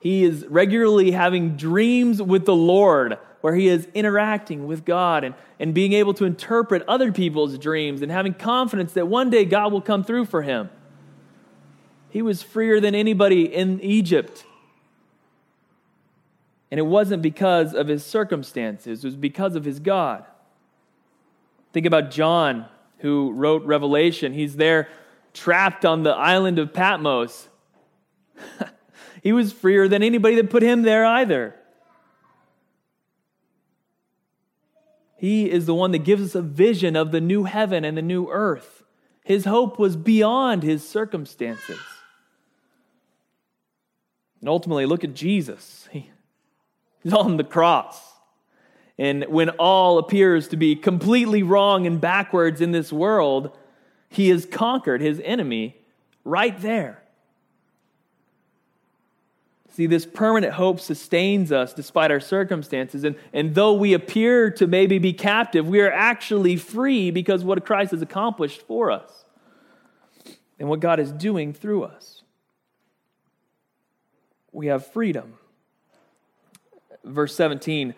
He 0.00 0.24
is 0.24 0.44
regularly 0.48 1.12
having 1.12 1.56
dreams 1.56 2.20
with 2.20 2.44
the 2.44 2.54
Lord 2.54 3.18
where 3.40 3.54
he 3.54 3.68
is 3.68 3.86
interacting 3.94 4.66
with 4.66 4.84
God 4.84 5.22
and, 5.22 5.34
and 5.60 5.72
being 5.72 5.92
able 5.92 6.14
to 6.14 6.24
interpret 6.24 6.82
other 6.88 7.12
people's 7.12 7.58
dreams 7.58 8.02
and 8.02 8.10
having 8.10 8.34
confidence 8.34 8.94
that 8.94 9.06
one 9.06 9.30
day 9.30 9.44
God 9.44 9.72
will 9.72 9.80
come 9.80 10.02
through 10.02 10.24
for 10.24 10.42
him. 10.42 10.70
He 12.12 12.20
was 12.20 12.42
freer 12.42 12.78
than 12.78 12.94
anybody 12.94 13.52
in 13.52 13.80
Egypt. 13.80 14.44
And 16.70 16.78
it 16.78 16.84
wasn't 16.84 17.22
because 17.22 17.74
of 17.74 17.88
his 17.88 18.04
circumstances, 18.04 19.02
it 19.02 19.06
was 19.06 19.16
because 19.16 19.56
of 19.56 19.64
his 19.64 19.80
God. 19.80 20.26
Think 21.72 21.86
about 21.86 22.10
John, 22.10 22.66
who 22.98 23.32
wrote 23.32 23.64
Revelation. 23.64 24.34
He's 24.34 24.56
there 24.56 24.88
trapped 25.32 25.86
on 25.86 26.02
the 26.02 26.10
island 26.10 26.58
of 26.58 26.72
Patmos. 26.72 27.48
He 29.22 29.32
was 29.32 29.52
freer 29.52 29.86
than 29.86 30.02
anybody 30.02 30.34
that 30.34 30.50
put 30.50 30.64
him 30.64 30.82
there 30.82 31.06
either. 31.06 31.54
He 35.16 35.48
is 35.48 35.66
the 35.66 35.74
one 35.74 35.92
that 35.92 36.00
gives 36.00 36.24
us 36.24 36.34
a 36.34 36.42
vision 36.42 36.96
of 36.96 37.12
the 37.12 37.20
new 37.20 37.44
heaven 37.44 37.84
and 37.84 37.96
the 37.96 38.02
new 38.02 38.28
earth. 38.28 38.82
His 39.22 39.44
hope 39.44 39.78
was 39.78 39.96
beyond 39.96 40.64
his 40.64 40.86
circumstances. 40.86 41.78
And 44.42 44.48
ultimately, 44.48 44.84
look 44.86 45.04
at 45.04 45.14
Jesus. 45.14 45.88
He, 45.92 46.10
he's 47.02 47.14
on 47.14 47.38
the 47.38 47.44
cross. 47.44 47.98
And 48.98 49.24
when 49.28 49.50
all 49.50 49.98
appears 49.98 50.48
to 50.48 50.56
be 50.56 50.76
completely 50.76 51.42
wrong 51.42 51.86
and 51.86 52.00
backwards 52.00 52.60
in 52.60 52.72
this 52.72 52.92
world, 52.92 53.56
he 54.08 54.28
has 54.28 54.44
conquered 54.44 55.00
his 55.00 55.20
enemy 55.24 55.76
right 56.24 56.60
there. 56.60 57.02
See, 59.70 59.86
this 59.86 60.04
permanent 60.04 60.52
hope 60.54 60.80
sustains 60.80 61.50
us 61.50 61.72
despite 61.72 62.10
our 62.10 62.20
circumstances. 62.20 63.04
And, 63.04 63.16
and 63.32 63.54
though 63.54 63.72
we 63.72 63.94
appear 63.94 64.50
to 64.50 64.66
maybe 64.66 64.98
be 64.98 65.14
captive, 65.14 65.66
we 65.66 65.80
are 65.80 65.90
actually 65.90 66.56
free 66.56 67.10
because 67.10 67.42
what 67.42 67.64
Christ 67.64 67.92
has 67.92 68.02
accomplished 68.02 68.62
for 68.62 68.90
us 68.90 69.24
and 70.58 70.68
what 70.68 70.80
God 70.80 71.00
is 71.00 71.10
doing 71.10 71.54
through 71.54 71.84
us. 71.84 72.21
We 74.52 74.66
have 74.66 74.86
freedom. 74.86 75.34
Verse 77.02 77.34
17 77.34 77.94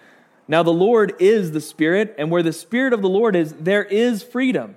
Now 0.49 0.63
the 0.63 0.73
Lord 0.73 1.15
is 1.19 1.53
the 1.53 1.61
Spirit, 1.61 2.15
and 2.17 2.31
where 2.31 2.43
the 2.43 2.53
Spirit 2.53 2.93
of 2.93 3.03
the 3.03 3.09
Lord 3.09 3.37
is, 3.37 3.53
there 3.55 3.85
is 3.85 4.23
freedom. 4.23 4.77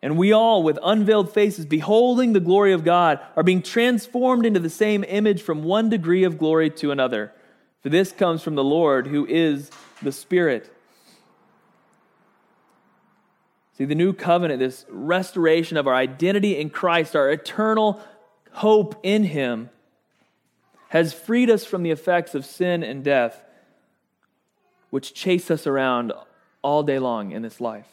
And 0.00 0.16
we 0.16 0.32
all, 0.32 0.62
with 0.62 0.78
unveiled 0.82 1.32
faces, 1.32 1.66
beholding 1.66 2.32
the 2.32 2.40
glory 2.40 2.72
of 2.72 2.84
God, 2.84 3.18
are 3.34 3.42
being 3.42 3.62
transformed 3.62 4.46
into 4.46 4.60
the 4.60 4.70
same 4.70 5.04
image 5.04 5.42
from 5.42 5.64
one 5.64 5.88
degree 5.88 6.22
of 6.22 6.38
glory 6.38 6.70
to 6.70 6.92
another. 6.92 7.32
For 7.82 7.88
this 7.88 8.12
comes 8.12 8.42
from 8.42 8.54
the 8.54 8.64
Lord, 8.64 9.08
who 9.08 9.26
is 9.26 9.70
the 10.02 10.12
Spirit. 10.12 10.72
See, 13.76 13.84
the 13.84 13.94
new 13.94 14.12
covenant, 14.12 14.60
this 14.60 14.84
restoration 14.88 15.76
of 15.76 15.86
our 15.86 15.94
identity 15.94 16.58
in 16.58 16.70
Christ, 16.70 17.14
our 17.16 17.30
eternal 17.30 18.00
hope 18.52 18.98
in 19.02 19.24
Him, 19.24 19.70
has 20.88 21.12
freed 21.12 21.50
us 21.50 21.64
from 21.64 21.82
the 21.82 21.90
effects 21.90 22.34
of 22.34 22.44
sin 22.44 22.82
and 22.82 23.04
death, 23.04 23.42
which 24.90 25.14
chase 25.14 25.50
us 25.50 25.66
around 25.66 26.12
all 26.62 26.82
day 26.82 26.98
long 26.98 27.32
in 27.32 27.42
this 27.42 27.60
life. 27.60 27.86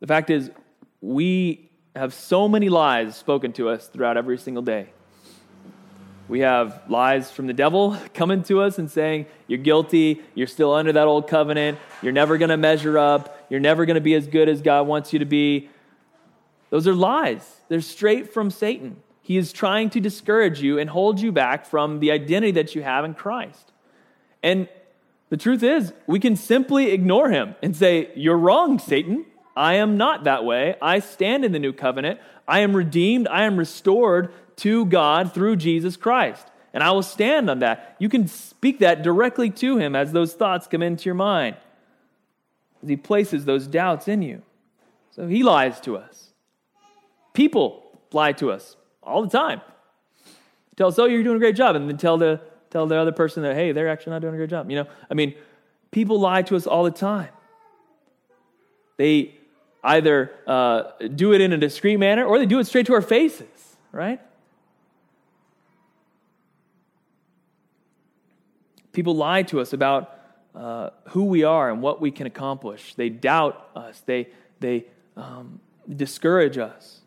The 0.00 0.06
fact 0.06 0.30
is, 0.30 0.50
we 1.00 1.70
have 1.96 2.14
so 2.14 2.48
many 2.48 2.68
lies 2.68 3.16
spoken 3.16 3.52
to 3.54 3.68
us 3.68 3.86
throughout 3.86 4.16
every 4.16 4.38
single 4.38 4.62
day. 4.62 4.88
We 6.26 6.40
have 6.40 6.82
lies 6.88 7.30
from 7.30 7.46
the 7.46 7.52
devil 7.52 7.96
coming 8.14 8.42
to 8.44 8.62
us 8.62 8.78
and 8.78 8.90
saying, 8.90 9.26
You're 9.46 9.58
guilty. 9.58 10.22
You're 10.34 10.46
still 10.46 10.72
under 10.72 10.92
that 10.92 11.06
old 11.06 11.28
covenant. 11.28 11.78
You're 12.02 12.12
never 12.12 12.38
going 12.38 12.48
to 12.48 12.56
measure 12.56 12.98
up. 12.98 13.46
You're 13.50 13.60
never 13.60 13.84
going 13.84 13.96
to 13.96 14.00
be 14.00 14.14
as 14.14 14.26
good 14.26 14.48
as 14.48 14.62
God 14.62 14.86
wants 14.86 15.12
you 15.12 15.18
to 15.18 15.26
be. 15.26 15.68
Those 16.70 16.88
are 16.88 16.94
lies. 16.94 17.60
They're 17.68 17.80
straight 17.80 18.32
from 18.32 18.50
Satan. 18.50 18.96
He 19.24 19.38
is 19.38 19.54
trying 19.54 19.88
to 19.90 20.00
discourage 20.00 20.60
you 20.60 20.78
and 20.78 20.90
hold 20.90 21.18
you 21.18 21.32
back 21.32 21.64
from 21.64 21.98
the 22.00 22.10
identity 22.10 22.52
that 22.52 22.74
you 22.74 22.82
have 22.82 23.06
in 23.06 23.14
Christ. 23.14 23.72
And 24.42 24.68
the 25.30 25.38
truth 25.38 25.62
is, 25.62 25.94
we 26.06 26.20
can 26.20 26.36
simply 26.36 26.90
ignore 26.90 27.30
him 27.30 27.54
and 27.62 27.74
say, 27.74 28.10
You're 28.14 28.36
wrong, 28.36 28.78
Satan. 28.78 29.24
I 29.56 29.76
am 29.76 29.96
not 29.96 30.24
that 30.24 30.44
way. 30.44 30.76
I 30.82 30.98
stand 30.98 31.42
in 31.42 31.52
the 31.52 31.58
new 31.58 31.72
covenant. 31.72 32.20
I 32.46 32.60
am 32.60 32.76
redeemed. 32.76 33.26
I 33.28 33.44
am 33.44 33.56
restored 33.56 34.30
to 34.56 34.84
God 34.84 35.32
through 35.32 35.56
Jesus 35.56 35.96
Christ. 35.96 36.46
And 36.74 36.82
I 36.82 36.90
will 36.90 37.02
stand 37.02 37.48
on 37.48 37.60
that. 37.60 37.96
You 37.98 38.10
can 38.10 38.28
speak 38.28 38.80
that 38.80 39.02
directly 39.02 39.48
to 39.48 39.78
Him 39.78 39.96
as 39.96 40.12
those 40.12 40.34
thoughts 40.34 40.66
come 40.66 40.82
into 40.82 41.06
your 41.06 41.14
mind, 41.14 41.56
as 42.82 42.90
He 42.90 42.96
places 42.96 43.46
those 43.46 43.66
doubts 43.66 44.06
in 44.06 44.20
you. 44.20 44.42
So 45.12 45.26
He 45.26 45.42
lies 45.42 45.80
to 45.80 45.96
us. 45.96 46.34
People 47.32 47.84
lie 48.12 48.32
to 48.32 48.50
us 48.50 48.76
all 49.04 49.22
the 49.22 49.30
time. 49.30 49.60
Tell 50.76 50.88
us, 50.88 50.98
oh, 50.98 51.04
you're 51.04 51.22
doing 51.22 51.36
a 51.36 51.40
great 51.40 51.56
job, 51.56 51.76
and 51.76 51.88
then 51.88 51.96
tell 51.96 52.18
the, 52.18 52.40
tell 52.70 52.86
the 52.86 52.96
other 52.96 53.12
person 53.12 53.42
that, 53.44 53.54
hey, 53.54 53.72
they're 53.72 53.88
actually 53.88 54.10
not 54.10 54.22
doing 54.22 54.34
a 54.34 54.36
great 54.36 54.50
job. 54.50 54.68
You 54.70 54.76
know, 54.76 54.86
I 55.10 55.14
mean, 55.14 55.34
people 55.90 56.18
lie 56.18 56.42
to 56.42 56.56
us 56.56 56.66
all 56.66 56.84
the 56.84 56.90
time. 56.90 57.28
They 58.96 59.34
either 59.82 60.32
uh, 60.46 60.82
do 61.14 61.32
it 61.32 61.40
in 61.40 61.52
a 61.52 61.58
discreet 61.58 61.98
manner 61.98 62.24
or 62.24 62.38
they 62.38 62.46
do 62.46 62.58
it 62.58 62.66
straight 62.66 62.86
to 62.86 62.94
our 62.94 63.02
faces, 63.02 63.76
right? 63.92 64.20
People 68.92 69.14
lie 69.16 69.42
to 69.44 69.60
us 69.60 69.72
about 69.72 70.18
uh, 70.54 70.90
who 71.08 71.24
we 71.24 71.42
are 71.44 71.70
and 71.70 71.82
what 71.82 72.00
we 72.00 72.10
can 72.10 72.26
accomplish. 72.26 72.94
They 72.94 73.08
doubt 73.08 73.68
us, 73.74 74.00
they, 74.06 74.28
they 74.60 74.86
um, 75.16 75.60
discourage 75.88 76.58
us. 76.58 77.00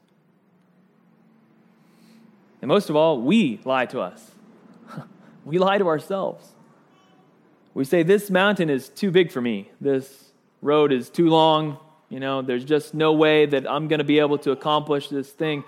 And 2.67 2.73
most 2.73 2.89
of 2.89 2.97
all, 2.97 3.21
we 3.21 3.61
lie 3.63 3.85
to 3.85 4.01
us. 4.01 4.29
we 5.45 5.57
lie 5.57 5.77
to 5.77 5.87
ourselves. 5.87 6.45
We 7.73 7.85
say, 7.85 8.03
This 8.03 8.29
mountain 8.29 8.69
is 8.69 8.89
too 8.89 9.09
big 9.09 9.31
for 9.31 9.39
me. 9.39 9.71
This 9.79 10.33
road 10.61 10.91
is 10.91 11.09
too 11.09 11.29
long. 11.29 11.77
You 12.09 12.19
know, 12.19 12.41
there's 12.41 12.65
just 12.65 12.93
no 12.93 13.13
way 13.13 13.45
that 13.45 13.65
I'm 13.71 13.87
going 13.87 13.99
to 13.99 14.03
be 14.03 14.19
able 14.19 14.37
to 14.39 14.51
accomplish 14.51 15.07
this 15.07 15.29
thing. 15.29 15.63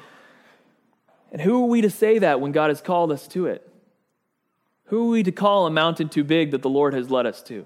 And 1.31 1.39
who 1.39 1.63
are 1.63 1.67
we 1.67 1.79
to 1.79 1.89
say 1.89 2.19
that 2.19 2.41
when 2.41 2.51
God 2.51 2.69
has 2.69 2.81
called 2.81 3.13
us 3.13 3.29
to 3.29 3.45
it? 3.45 3.65
Who 4.87 5.07
are 5.07 5.11
we 5.11 5.23
to 5.23 5.31
call 5.31 5.67
a 5.67 5.71
mountain 5.71 6.09
too 6.09 6.25
big 6.25 6.51
that 6.51 6.63
the 6.63 6.69
Lord 6.69 6.93
has 6.93 7.09
led 7.09 7.25
us 7.25 7.41
to? 7.43 7.65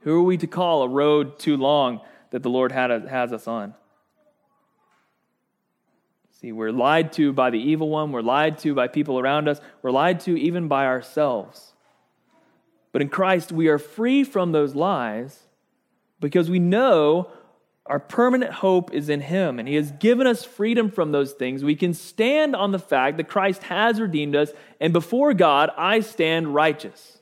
Who 0.00 0.18
are 0.18 0.24
we 0.24 0.36
to 0.36 0.48
call 0.48 0.82
a 0.82 0.88
road 0.88 1.38
too 1.38 1.56
long 1.56 2.00
that 2.32 2.42
the 2.42 2.50
Lord 2.50 2.72
has 2.72 3.32
us 3.32 3.46
on? 3.46 3.74
See, 6.40 6.52
we're 6.52 6.70
lied 6.70 7.12
to 7.14 7.32
by 7.32 7.50
the 7.50 7.58
evil 7.58 7.88
one, 7.88 8.12
we're 8.12 8.22
lied 8.22 8.58
to 8.58 8.72
by 8.74 8.86
people 8.86 9.18
around 9.18 9.48
us, 9.48 9.60
we're 9.82 9.90
lied 9.90 10.20
to 10.20 10.38
even 10.38 10.68
by 10.68 10.86
ourselves. 10.86 11.72
But 12.92 13.02
in 13.02 13.08
Christ, 13.08 13.50
we 13.50 13.68
are 13.68 13.78
free 13.78 14.22
from 14.22 14.52
those 14.52 14.74
lies 14.74 15.40
because 16.20 16.48
we 16.48 16.60
know 16.60 17.30
our 17.86 17.98
permanent 17.98 18.52
hope 18.52 18.92
is 18.92 19.08
in 19.08 19.20
Him, 19.20 19.58
and 19.58 19.66
He 19.66 19.74
has 19.74 19.90
given 19.92 20.26
us 20.26 20.44
freedom 20.44 20.90
from 20.90 21.10
those 21.10 21.32
things. 21.32 21.64
We 21.64 21.74
can 21.74 21.92
stand 21.92 22.54
on 22.54 22.70
the 22.70 22.78
fact 22.78 23.16
that 23.16 23.28
Christ 23.28 23.64
has 23.64 24.00
redeemed 24.00 24.36
us, 24.36 24.52
and 24.80 24.92
before 24.92 25.34
God, 25.34 25.70
I 25.76 26.00
stand 26.00 26.54
righteous. 26.54 27.18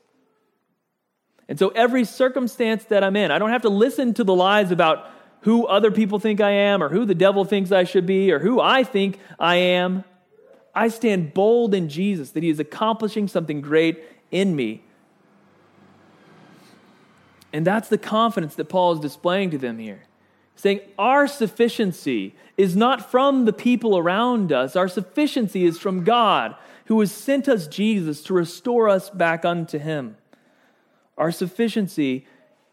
And 1.48 1.58
so, 1.58 1.68
every 1.68 2.04
circumstance 2.04 2.84
that 2.86 3.04
I'm 3.04 3.16
in, 3.16 3.30
I 3.30 3.38
don't 3.38 3.50
have 3.50 3.62
to 3.62 3.68
listen 3.68 4.12
to 4.14 4.24
the 4.24 4.34
lies 4.34 4.72
about 4.72 5.08
who 5.46 5.66
other 5.66 5.90
people 5.90 6.18
think 6.18 6.40
I 6.40 6.50
am, 6.50 6.82
or 6.82 6.90
who 6.90 7.06
the 7.06 7.14
devil 7.14 7.44
thinks 7.44 7.72
I 7.72 7.84
should 7.84 8.04
be, 8.06 8.30
or 8.30 8.38
who 8.38 8.60
I 8.60 8.84
think 8.84 9.18
I 9.40 9.56
am. 9.56 10.04
I 10.74 10.88
stand 10.88 11.32
bold 11.32 11.74
in 11.74 11.88
Jesus 11.88 12.30
that 12.32 12.42
He 12.42 12.50
is 12.50 12.60
accomplishing 12.60 13.26
something 13.26 13.62
great 13.62 14.04
in 14.30 14.54
me 14.54 14.82
And 17.56 17.66
that's 17.66 17.88
the 17.88 17.96
confidence 17.96 18.54
that 18.56 18.68
Paul 18.68 18.92
is 18.92 19.00
displaying 19.00 19.50
to 19.52 19.56
them 19.56 19.78
here. 19.78 20.02
Saying, 20.56 20.80
Our 20.98 21.26
sufficiency 21.26 22.34
is 22.58 22.76
not 22.76 23.10
from 23.10 23.46
the 23.46 23.52
people 23.52 23.96
around 23.96 24.52
us, 24.52 24.76
our 24.76 24.88
sufficiency 24.88 25.64
is 25.64 25.78
from 25.78 26.04
God, 26.04 26.54
who 26.84 27.00
has 27.00 27.10
sent 27.10 27.48
us 27.48 27.66
Jesus 27.66 28.22
to 28.24 28.34
restore 28.34 28.90
us 28.90 29.08
back 29.08 29.46
unto 29.46 29.78
Him. 29.78 30.18
Our 31.16 31.32
sufficiency 31.32 32.26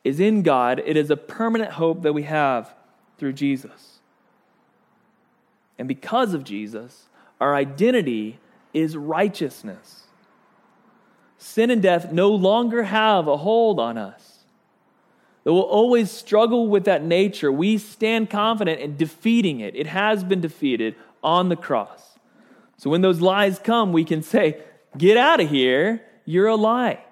is 0.04 0.20
in 0.20 0.42
God, 0.42 0.82
it 0.86 0.98
is 0.98 1.10
a 1.10 1.18
permanent 1.18 1.72
hope 1.74 2.02
that 2.02 2.14
we 2.14 2.24
have 2.24 2.74
through 3.18 3.34
Jesus. 3.34 4.00
And 5.78 5.88
because 5.88 6.34
of 6.34 6.44
Jesus, 6.44 7.08
our 7.40 7.56
identity 7.56 8.40
is 8.74 8.98
righteousness. 8.98 10.04
Sin 11.38 11.70
and 11.70 11.82
death 11.82 12.12
no 12.12 12.30
longer 12.30 12.84
have 12.84 13.28
a 13.28 13.38
hold 13.38 13.80
on 13.80 13.98
us. 13.98 14.34
Though 15.44 15.56
we'll 15.56 15.64
always 15.64 16.10
struggle 16.10 16.68
with 16.68 16.86
that 16.86 17.04
nature, 17.04 17.52
we 17.52 17.78
stand 17.78 18.30
confident 18.30 18.80
in 18.80 18.96
defeating 18.96 19.60
it. 19.60 19.76
It 19.76 19.88
has 19.88 20.24
been 20.24 20.40
defeated 20.40 20.96
on 21.22 21.50
the 21.50 21.56
cross. 21.56 22.18
So 22.78 22.90
when 22.90 23.02
those 23.02 23.20
lies 23.20 23.60
come, 23.60 23.92
we 23.92 24.06
can 24.06 24.24
say, 24.24 24.62
Get 24.98 25.18
out 25.18 25.40
of 25.40 25.50
here, 25.50 26.02
you're 26.24 26.48
a 26.48 26.56
lie. 26.56 27.04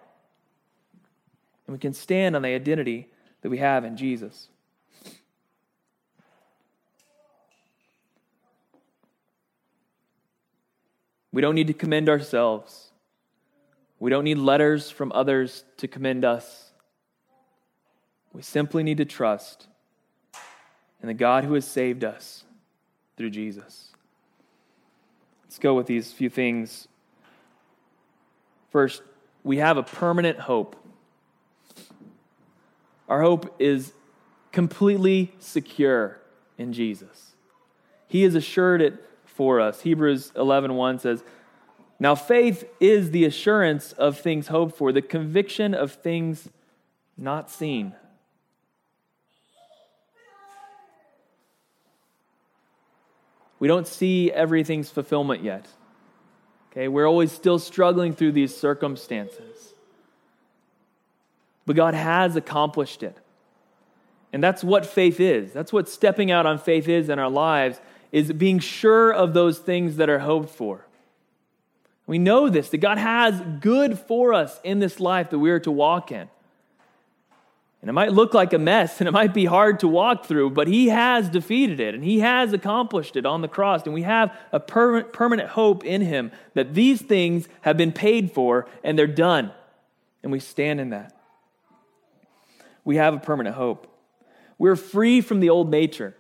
And 1.71 1.77
we 1.77 1.79
can 1.79 1.93
stand 1.93 2.35
on 2.35 2.41
the 2.41 2.49
identity 2.49 3.07
that 3.43 3.49
we 3.49 3.59
have 3.59 3.85
in 3.85 3.95
Jesus. 3.95 4.49
We 11.31 11.41
don't 11.41 11.55
need 11.55 11.67
to 11.67 11.73
commend 11.73 12.09
ourselves. 12.09 12.91
We 13.99 14.09
don't 14.09 14.25
need 14.25 14.37
letters 14.37 14.91
from 14.91 15.13
others 15.13 15.63
to 15.77 15.87
commend 15.87 16.25
us. 16.25 16.73
We 18.33 18.41
simply 18.41 18.83
need 18.83 18.97
to 18.97 19.05
trust 19.05 19.67
in 21.01 21.07
the 21.07 21.13
God 21.13 21.45
who 21.45 21.53
has 21.53 21.63
saved 21.63 22.03
us 22.03 22.43
through 23.15 23.29
Jesus. 23.29 23.93
Let's 25.45 25.57
go 25.57 25.73
with 25.73 25.87
these 25.87 26.11
few 26.11 26.29
things. 26.29 26.89
First, 28.71 29.03
we 29.45 29.59
have 29.59 29.77
a 29.77 29.83
permanent 29.83 30.37
hope. 30.37 30.75
Our 33.11 33.23
hope 33.23 33.53
is 33.59 33.91
completely 34.53 35.33
secure 35.37 36.21
in 36.57 36.71
Jesus. 36.71 37.35
He 38.07 38.23
has 38.23 38.35
assured 38.35 38.81
it 38.81 39.03
for 39.25 39.59
us. 39.59 39.81
Hebrews 39.81 40.31
11:1 40.33 40.75
1 40.77 40.97
says, 40.97 41.21
"Now 41.99 42.15
faith 42.15 42.63
is 42.79 43.11
the 43.11 43.25
assurance 43.25 43.91
of 43.91 44.17
things 44.17 44.47
hoped 44.47 44.77
for, 44.77 44.93
the 44.93 45.01
conviction 45.01 45.73
of 45.73 45.91
things 45.91 46.47
not 47.17 47.49
seen." 47.49 47.95
We 53.59 53.67
don't 53.67 53.87
see 53.87 54.31
everything's 54.31 54.89
fulfillment 54.89 55.43
yet. 55.43 55.67
Okay, 56.71 56.87
we're 56.87 57.09
always 57.09 57.33
still 57.33 57.59
struggling 57.59 58.13
through 58.13 58.31
these 58.31 58.55
circumstances. 58.55 59.70
But 61.65 61.75
God 61.75 61.93
has 61.93 62.35
accomplished 62.35 63.03
it. 63.03 63.17
And 64.33 64.43
that's 64.43 64.63
what 64.63 64.85
faith 64.85 65.19
is. 65.19 65.51
That's 65.51 65.73
what 65.73 65.89
stepping 65.89 66.31
out 66.31 66.45
on 66.45 66.57
faith 66.57 66.87
is 66.87 67.09
in 67.09 67.19
our 67.19 67.29
lives 67.29 67.79
is 68.11 68.31
being 68.31 68.59
sure 68.59 69.11
of 69.11 69.33
those 69.33 69.59
things 69.59 69.97
that 69.97 70.09
are 70.09 70.19
hoped 70.19 70.49
for. 70.49 70.85
We 72.07 72.17
know 72.17 72.49
this, 72.49 72.69
that 72.69 72.79
God 72.79 72.97
has 72.97 73.41
good 73.59 73.97
for 73.97 74.33
us 74.33 74.59
in 74.63 74.79
this 74.79 74.99
life 74.99 75.29
that 75.29 75.39
we 75.39 75.49
are 75.51 75.59
to 75.61 75.71
walk 75.71 76.11
in. 76.11 76.27
And 77.81 77.89
it 77.89 77.93
might 77.93 78.11
look 78.11 78.33
like 78.33 78.53
a 78.53 78.59
mess 78.59 78.99
and 78.99 79.07
it 79.07 79.11
might 79.11 79.33
be 79.33 79.45
hard 79.45 79.79
to 79.79 79.87
walk 79.87 80.25
through, 80.25 80.51
but 80.51 80.67
He 80.67 80.89
has 80.89 81.29
defeated 81.29 81.79
it 81.79 81.95
and 81.95 82.03
He 82.03 82.19
has 82.19 82.53
accomplished 82.53 83.15
it 83.15 83.25
on 83.25 83.41
the 83.41 83.47
cross. 83.47 83.83
And 83.85 83.93
we 83.93 84.03
have 84.03 84.35
a 84.51 84.59
per- 84.59 85.03
permanent 85.03 85.49
hope 85.49 85.85
in 85.85 86.01
Him 86.01 86.31
that 86.53 86.73
these 86.73 87.01
things 87.01 87.47
have 87.61 87.77
been 87.77 87.91
paid 87.91 88.31
for 88.31 88.67
and 88.83 88.97
they're 88.97 89.07
done. 89.07 89.51
And 90.23 90.31
we 90.31 90.39
stand 90.39 90.79
in 90.79 90.89
that. 90.89 91.17
We 92.83 92.95
have 92.97 93.13
a 93.13 93.19
permanent 93.19 93.55
hope. 93.55 93.87
We're 94.57 94.75
free 94.75 95.21
from 95.21 95.39
the 95.39 95.49
old 95.49 95.69
nature 95.69 96.15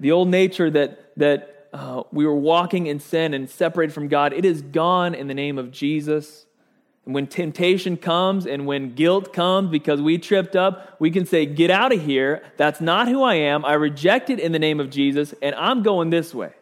the 0.00 0.12
old 0.12 0.28
nature 0.28 0.70
that, 0.70 1.12
that 1.16 1.68
uh, 1.72 2.04
we 2.12 2.24
were 2.26 2.34
walking 2.34 2.86
in 2.86 3.00
sin 3.00 3.34
and 3.34 3.48
separated 3.48 3.92
from 3.92 4.08
God, 4.08 4.32
it 4.32 4.44
is 4.44 4.62
gone 4.62 5.14
in 5.14 5.26
the 5.26 5.34
name 5.34 5.58
of 5.58 5.70
Jesus. 5.70 6.46
And 7.04 7.14
when 7.14 7.26
temptation 7.26 7.96
comes 7.96 8.46
and 8.46 8.66
when 8.66 8.94
guilt 8.94 9.32
comes 9.32 9.70
because 9.70 10.00
we 10.00 10.18
tripped 10.18 10.56
up, 10.56 10.96
we 10.98 11.10
can 11.10 11.26
say, 11.26 11.46
Get 11.46 11.70
out 11.70 11.92
of 11.92 12.02
here. 12.02 12.42
That's 12.56 12.80
not 12.80 13.08
who 13.08 13.22
I 13.22 13.34
am. 13.34 13.64
I 13.64 13.74
reject 13.74 14.30
it 14.30 14.38
in 14.38 14.52
the 14.52 14.58
name 14.58 14.80
of 14.80 14.90
Jesus, 14.90 15.34
and 15.42 15.54
I'm 15.54 15.82
going 15.82 16.10
this 16.10 16.34
way. 16.34 16.52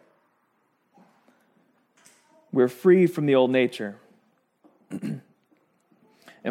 We're 2.51 2.69
free 2.69 3.07
from 3.07 3.25
the 3.25 3.35
old 3.35 3.51
nature. 3.51 3.97
and 4.89 5.21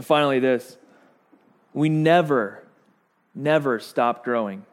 finally, 0.02 0.38
this 0.38 0.76
we 1.76 1.90
never, 1.90 2.64
never 3.34 3.78
stop 3.78 4.24
growing. 4.24 4.64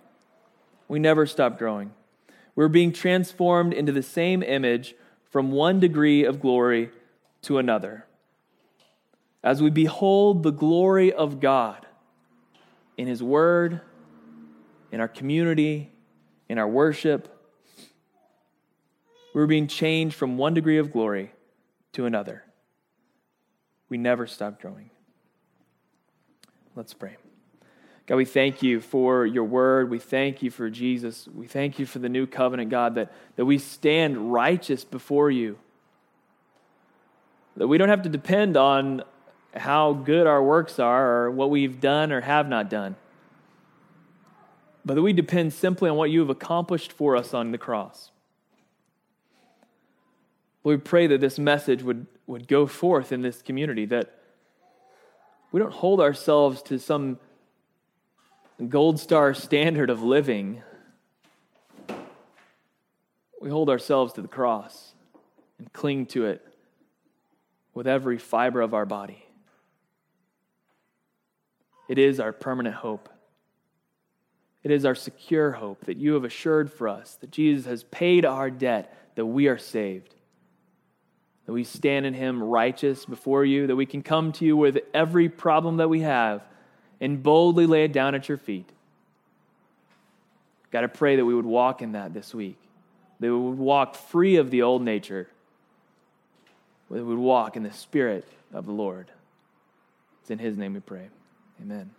We 0.88 1.00
never 1.00 1.26
stop 1.26 1.60
growing. 1.60 1.92
We're 2.56 2.70
being 2.70 2.94
transformed 2.94 3.74
into 3.74 3.92
the 3.92 4.02
same 4.02 4.42
image 4.42 4.96
from 5.30 5.52
one 5.52 5.82
degree 5.82 6.24
of 6.24 6.40
glory 6.40 6.92
to 7.42 7.58
another. 7.58 8.06
As 9.44 9.62
we 9.62 9.70
behold 9.70 10.44
the 10.44 10.52
glory 10.52 11.12
of 11.12 11.42
God 11.42 11.86
in 12.96 13.08
His 13.08 13.22
Word, 13.22 13.82
in 14.90 15.02
our 15.02 15.10
community, 15.10 15.92
in 16.48 16.58
our 16.58 16.70
worship, 16.70 17.28
we're 19.36 19.46
being 19.46 19.68
changed 19.68 20.16
from 20.16 20.38
one 20.38 20.54
degree 20.54 20.78
of 20.78 20.94
glory 20.94 21.34
to 21.92 22.06
another. 22.06 22.46
We 23.90 23.98
never 23.98 24.26
stop 24.26 24.62
growing. 24.62 24.90
Let's 26.76 26.94
pray. 26.94 27.18
God, 28.06 28.16
we 28.16 28.26
thank 28.26 28.62
you 28.62 28.82
for 28.82 29.26
your 29.26 29.46
word. 29.46 29.90
We 29.90 30.00
thank 30.00 30.42
you 30.42 30.52
for 30.52 30.70
Jesus. 30.70 31.28
We 31.34 31.48
thank 31.48 31.80
you 31.80 31.86
for 31.86 32.00
the 32.00 32.10
new 32.10 32.28
covenant, 32.28 32.70
God, 32.70 32.96
that, 32.96 33.14
that 33.38 33.46
we 33.46 33.58
stand 33.58 34.34
righteous 34.34 34.84
before 34.84 35.32
you. 35.32 35.58
That 37.56 37.68
we 37.68 37.78
don't 37.78 37.90
have 37.90 38.02
to 38.02 38.10
depend 38.10 38.58
on 38.58 39.04
how 39.56 39.94
good 39.94 40.28
our 40.28 40.44
works 40.44 40.80
are 40.80 41.08
or 41.08 41.32
what 41.32 41.50
we've 41.50 41.80
done 41.80 42.12
or 42.12 42.22
have 42.22 42.50
not 42.50 42.70
done. 42.70 42.96
But 44.84 44.96
that 44.96 45.02
we 45.02 45.14
depend 45.14 45.54
simply 45.54 45.90
on 45.90 45.96
what 45.96 46.10
you 46.10 46.20
have 46.20 46.30
accomplished 46.30 46.92
for 46.92 47.16
us 47.16 47.34
on 47.34 47.52
the 47.52 47.58
cross. 47.58 48.12
We 50.64 50.78
pray 50.78 51.08
that 51.08 51.22
this 51.22 51.38
message 51.38 51.84
would, 51.84 52.08
would 52.26 52.48
go 52.48 52.66
forth 52.66 53.12
in 53.12 53.22
this 53.22 53.42
community, 53.42 53.86
that 53.86 54.23
we 55.54 55.60
don't 55.60 55.72
hold 55.72 56.02
ourselves 56.02 56.64
to 56.64 56.80
some 56.80 57.20
gold 58.70 59.00
star 59.00 59.36
standard 59.36 59.92
of 59.92 60.02
living, 60.02 60.64
we 63.40 63.50
hold 63.50 63.70
ourselves 63.70 64.14
to 64.14 64.22
the 64.24 64.28
cross 64.28 64.96
and 65.60 65.72
cling 65.72 66.08
to 66.08 66.26
it 66.26 66.44
with 67.76 67.88
every 67.88 68.18
fiber 68.18 68.62
of 68.62 68.74
our 68.74 68.88
body. 68.88 69.24
It 71.88 72.00
is 72.00 72.20
our 72.20 72.34
permanent 72.34 72.76
hope. 72.76 73.08
It 74.64 74.72
is 74.72 74.86
our 74.86 74.96
secure 74.96 75.52
hope 75.52 75.86
that 75.86 75.98
you 75.98 76.14
have 76.14 76.24
assured 76.24 76.74
for 76.74 76.88
us 76.88 77.16
that 77.22 77.30
Jesus 77.30 77.66
has 77.68 77.84
paid 77.84 78.26
our 78.26 78.50
debt, 78.50 78.98
that 79.14 79.26
we 79.26 79.48
are 79.48 79.60
saved, 79.60 80.16
that 81.46 81.54
we 81.54 81.64
stand 81.64 82.06
in 82.06 82.14
Him 82.14 82.42
righteous 82.42 83.06
before 83.06 83.44
you, 83.44 83.68
that 83.68 83.76
we 83.76 83.86
can 83.86 84.02
come 84.02 84.32
to 84.34 84.46
you 84.46 84.56
with 84.56 84.80
every 84.94 85.30
problem 85.30 85.78
that 85.78 85.90
we 85.90 86.02
have 86.02 86.44
and 87.02 87.22
boldly 87.22 87.66
lay 87.66 87.84
it 87.84 87.94
down 87.94 88.16
at 88.16 88.30
your 88.30 88.38
feet. 88.38 88.70
Got 90.72 90.82
to 90.82 90.88
pray 90.88 91.18
that 91.18 91.26
we 91.26 91.36
would 91.36 91.46
walk 91.46 91.82
in 91.82 91.92
that 91.92 92.14
this 92.14 92.34
week, 92.34 92.58
that 93.20 93.28
we 93.28 93.38
would 93.38 93.58
walk 93.58 93.96
free 93.96 94.38
of 94.38 94.50
the 94.50 94.62
old 94.62 94.82
nature, 94.82 95.28
that 96.90 96.96
we 96.96 97.04
would 97.04 97.18
walk 97.18 97.58
in 97.58 97.64
the 97.64 97.74
Spirit 97.74 98.28
of 98.54 98.66
the 98.66 98.72
Lord. 98.72 99.08
It's 100.22 100.32
in 100.32 100.40
His 100.40 100.58
name 100.58 100.74
we 100.74 100.80
pray. 100.80 101.10
Amen. 101.62 101.92